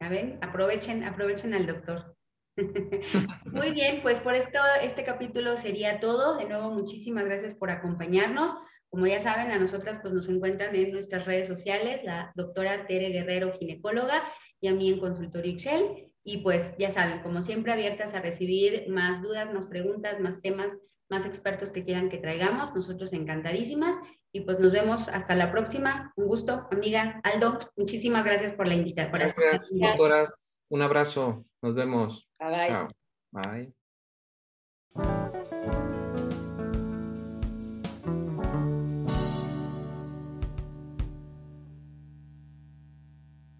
A 0.00 0.08
ver, 0.08 0.36
aprovechen, 0.42 1.04
aprovechen 1.04 1.54
al 1.54 1.66
doctor. 1.66 2.16
Muy 3.52 3.70
bien, 3.70 4.00
pues 4.02 4.18
por 4.18 4.34
esto, 4.34 4.58
este 4.82 5.04
capítulo 5.04 5.56
sería 5.56 6.00
todo. 6.00 6.36
De 6.36 6.46
nuevo, 6.46 6.72
muchísimas 6.72 7.24
gracias 7.24 7.54
por 7.54 7.70
acompañarnos. 7.70 8.56
Como 8.90 9.06
ya 9.06 9.20
saben, 9.20 9.50
a 9.50 9.58
nosotras 9.58 9.98
pues 10.00 10.14
nos 10.14 10.28
encuentran 10.28 10.74
en 10.74 10.92
nuestras 10.92 11.26
redes 11.26 11.46
sociales, 11.46 12.02
la 12.04 12.32
doctora 12.34 12.86
Tere 12.86 13.10
Guerrero, 13.10 13.52
ginecóloga, 13.58 14.22
y 14.60 14.68
a 14.68 14.74
mí 14.74 14.90
en 14.90 15.00
Consultorio 15.00 15.52
Excel. 15.52 16.12
Y 16.24 16.38
pues 16.38 16.76
ya 16.78 16.90
saben, 16.90 17.22
como 17.22 17.40
siempre, 17.42 17.72
abiertas 17.72 18.14
a 18.14 18.20
recibir 18.20 18.88
más 18.88 19.22
dudas, 19.22 19.52
más 19.52 19.66
preguntas, 19.66 20.18
más 20.18 20.40
temas, 20.40 20.76
más 21.08 21.24
expertos 21.24 21.70
que 21.70 21.84
quieran 21.84 22.08
que 22.08 22.18
traigamos. 22.18 22.74
Nosotros 22.74 23.12
encantadísimas. 23.12 24.00
Y 24.32 24.40
pues 24.40 24.58
nos 24.58 24.72
vemos 24.72 25.08
hasta 25.08 25.34
la 25.36 25.52
próxima. 25.52 26.12
Un 26.16 26.26
gusto, 26.26 26.66
amiga 26.72 27.20
Aldo. 27.22 27.58
Muchísimas 27.76 28.24
gracias 28.24 28.52
por 28.52 28.66
la 28.66 28.74
invitación. 28.74 29.12
Gracias, 29.12 29.70
doctoras. 29.70 30.34
Un 30.68 30.82
abrazo. 30.82 31.34
Nos 31.62 31.74
vemos. 31.74 32.28
Bye 32.40 32.48
bye. 32.50 32.66
Chao. 32.66 32.88
Bye. 33.30 33.85